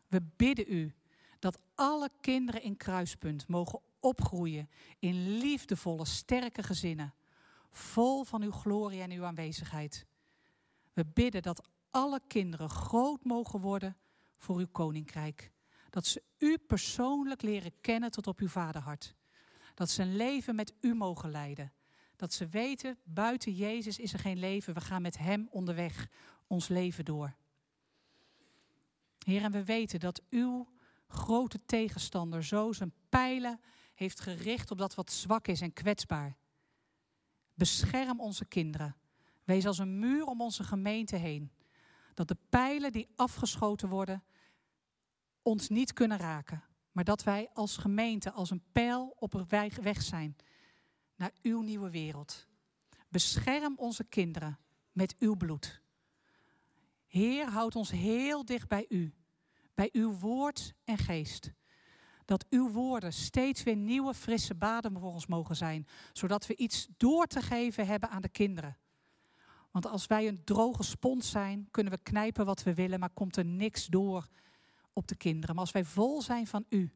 We 0.08 0.22
bidden 0.36 0.72
u 0.72 0.94
dat 1.38 1.58
alle 1.74 2.10
kinderen 2.20 2.62
in 2.62 2.76
kruispunt 2.76 3.48
mogen 3.48 3.80
opgroeien 4.00 4.70
in 4.98 5.38
liefdevolle, 5.38 6.04
sterke 6.04 6.62
gezinnen, 6.62 7.14
vol 7.70 8.24
van 8.24 8.42
uw 8.42 8.52
glorie 8.52 9.00
en 9.00 9.10
uw 9.10 9.24
aanwezigheid. 9.24 10.06
We 10.92 11.06
bidden 11.06 11.42
dat 11.42 11.68
alle 11.90 12.20
kinderen 12.26 12.68
groot 12.68 13.24
mogen 13.24 13.60
worden 13.60 13.96
voor 14.36 14.56
uw 14.56 14.68
koninkrijk. 14.72 15.52
Dat 15.88 16.06
ze 16.06 16.22
u 16.38 16.58
persoonlijk 16.58 17.42
leren 17.42 17.72
kennen 17.80 18.10
tot 18.10 18.26
op 18.26 18.40
uw 18.40 18.48
vaderhart. 18.48 19.18
Dat 19.80 19.90
ze 19.90 20.02
een 20.02 20.16
leven 20.16 20.54
met 20.54 20.74
u 20.80 20.94
mogen 20.94 21.30
leiden. 21.30 21.72
Dat 22.16 22.32
ze 22.32 22.48
weten, 22.48 22.98
buiten 23.04 23.52
Jezus 23.52 23.98
is 23.98 24.12
er 24.12 24.18
geen 24.18 24.38
leven. 24.38 24.74
We 24.74 24.80
gaan 24.80 25.02
met 25.02 25.18
Hem 25.18 25.48
onderweg 25.50 26.08
ons 26.46 26.68
leven 26.68 27.04
door. 27.04 27.34
Heer, 29.18 29.42
en 29.42 29.52
we 29.52 29.64
weten 29.64 30.00
dat 30.00 30.22
uw 30.30 30.68
grote 31.06 31.64
tegenstander 31.66 32.44
zo 32.44 32.72
zijn 32.72 32.92
pijlen 33.08 33.60
heeft 33.94 34.20
gericht 34.20 34.70
op 34.70 34.78
dat 34.78 34.94
wat 34.94 35.12
zwak 35.12 35.48
is 35.48 35.60
en 35.60 35.72
kwetsbaar. 35.72 36.36
Bescherm 37.54 38.20
onze 38.20 38.44
kinderen. 38.44 38.96
Wees 39.44 39.66
als 39.66 39.78
een 39.78 39.98
muur 39.98 40.24
om 40.24 40.40
onze 40.40 40.64
gemeente 40.64 41.16
heen. 41.16 41.52
Dat 42.14 42.28
de 42.28 42.36
pijlen 42.48 42.92
die 42.92 43.08
afgeschoten 43.16 43.88
worden 43.88 44.24
ons 45.42 45.68
niet 45.68 45.92
kunnen 45.92 46.18
raken. 46.18 46.69
Maar 46.92 47.04
dat 47.04 47.22
wij 47.22 47.48
als 47.52 47.76
gemeente 47.76 48.32
als 48.32 48.50
een 48.50 48.62
pijl 48.72 49.14
op 49.18 49.44
weg 49.82 50.02
zijn 50.02 50.36
naar 51.16 51.32
uw 51.42 51.60
nieuwe 51.60 51.90
wereld. 51.90 52.46
Bescherm 53.08 53.74
onze 53.76 54.04
kinderen 54.04 54.58
met 54.92 55.16
uw 55.18 55.36
bloed. 55.36 55.82
Heer, 57.06 57.46
houd 57.46 57.76
ons 57.76 57.90
heel 57.90 58.44
dicht 58.44 58.68
bij 58.68 58.86
u, 58.88 59.14
bij 59.74 59.88
uw 59.92 60.12
woord 60.12 60.74
en 60.84 60.98
geest. 60.98 61.52
Dat 62.24 62.46
uw 62.50 62.70
woorden 62.70 63.12
steeds 63.12 63.62
weer 63.62 63.76
nieuwe, 63.76 64.14
frisse 64.14 64.54
baden 64.54 64.98
voor 64.98 65.12
ons 65.12 65.26
mogen 65.26 65.56
zijn, 65.56 65.86
zodat 66.12 66.46
we 66.46 66.56
iets 66.56 66.88
door 66.96 67.26
te 67.26 67.42
geven 67.42 67.86
hebben 67.86 68.10
aan 68.10 68.22
de 68.22 68.28
kinderen. 68.28 68.76
Want 69.70 69.86
als 69.86 70.06
wij 70.06 70.28
een 70.28 70.44
droge 70.44 70.82
spons 70.82 71.30
zijn, 71.30 71.68
kunnen 71.70 71.92
we 71.92 71.98
knijpen 72.02 72.46
wat 72.46 72.62
we 72.62 72.74
willen, 72.74 73.00
maar 73.00 73.10
komt 73.10 73.36
er 73.36 73.44
niks 73.44 73.86
door 73.86 74.28
op 74.92 75.08
de 75.08 75.16
kinderen. 75.16 75.54
Maar 75.54 75.64
als 75.64 75.72
wij 75.72 75.84
vol 75.84 76.22
zijn 76.22 76.46
van 76.46 76.64
u 76.68 76.92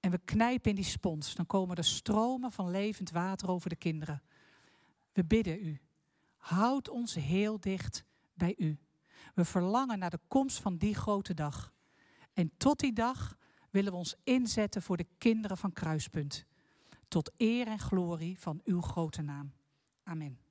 en 0.00 0.10
we 0.10 0.18
knijpen 0.24 0.70
in 0.70 0.76
die 0.76 0.84
spons, 0.84 1.34
dan 1.34 1.46
komen 1.46 1.76
er 1.76 1.84
stromen 1.84 2.52
van 2.52 2.70
levend 2.70 3.10
water 3.10 3.48
over 3.48 3.68
de 3.68 3.76
kinderen. 3.76 4.22
We 5.12 5.24
bidden 5.24 5.66
u, 5.66 5.80
houd 6.36 6.88
ons 6.88 7.14
heel 7.14 7.60
dicht 7.60 8.04
bij 8.34 8.54
u. 8.58 8.78
We 9.34 9.44
verlangen 9.44 9.98
naar 9.98 10.10
de 10.10 10.20
komst 10.28 10.60
van 10.60 10.76
die 10.76 10.94
grote 10.94 11.34
dag. 11.34 11.72
En 12.32 12.52
tot 12.56 12.78
die 12.80 12.92
dag 12.92 13.36
willen 13.70 13.92
we 13.92 13.98
ons 13.98 14.14
inzetten 14.24 14.82
voor 14.82 14.96
de 14.96 15.06
kinderen 15.18 15.56
van 15.56 15.72
Kruispunt. 15.72 16.46
Tot 17.08 17.30
eer 17.36 17.66
en 17.66 17.78
glorie 17.78 18.38
van 18.38 18.60
uw 18.64 18.80
grote 18.80 19.22
naam. 19.22 19.52
Amen. 20.02 20.45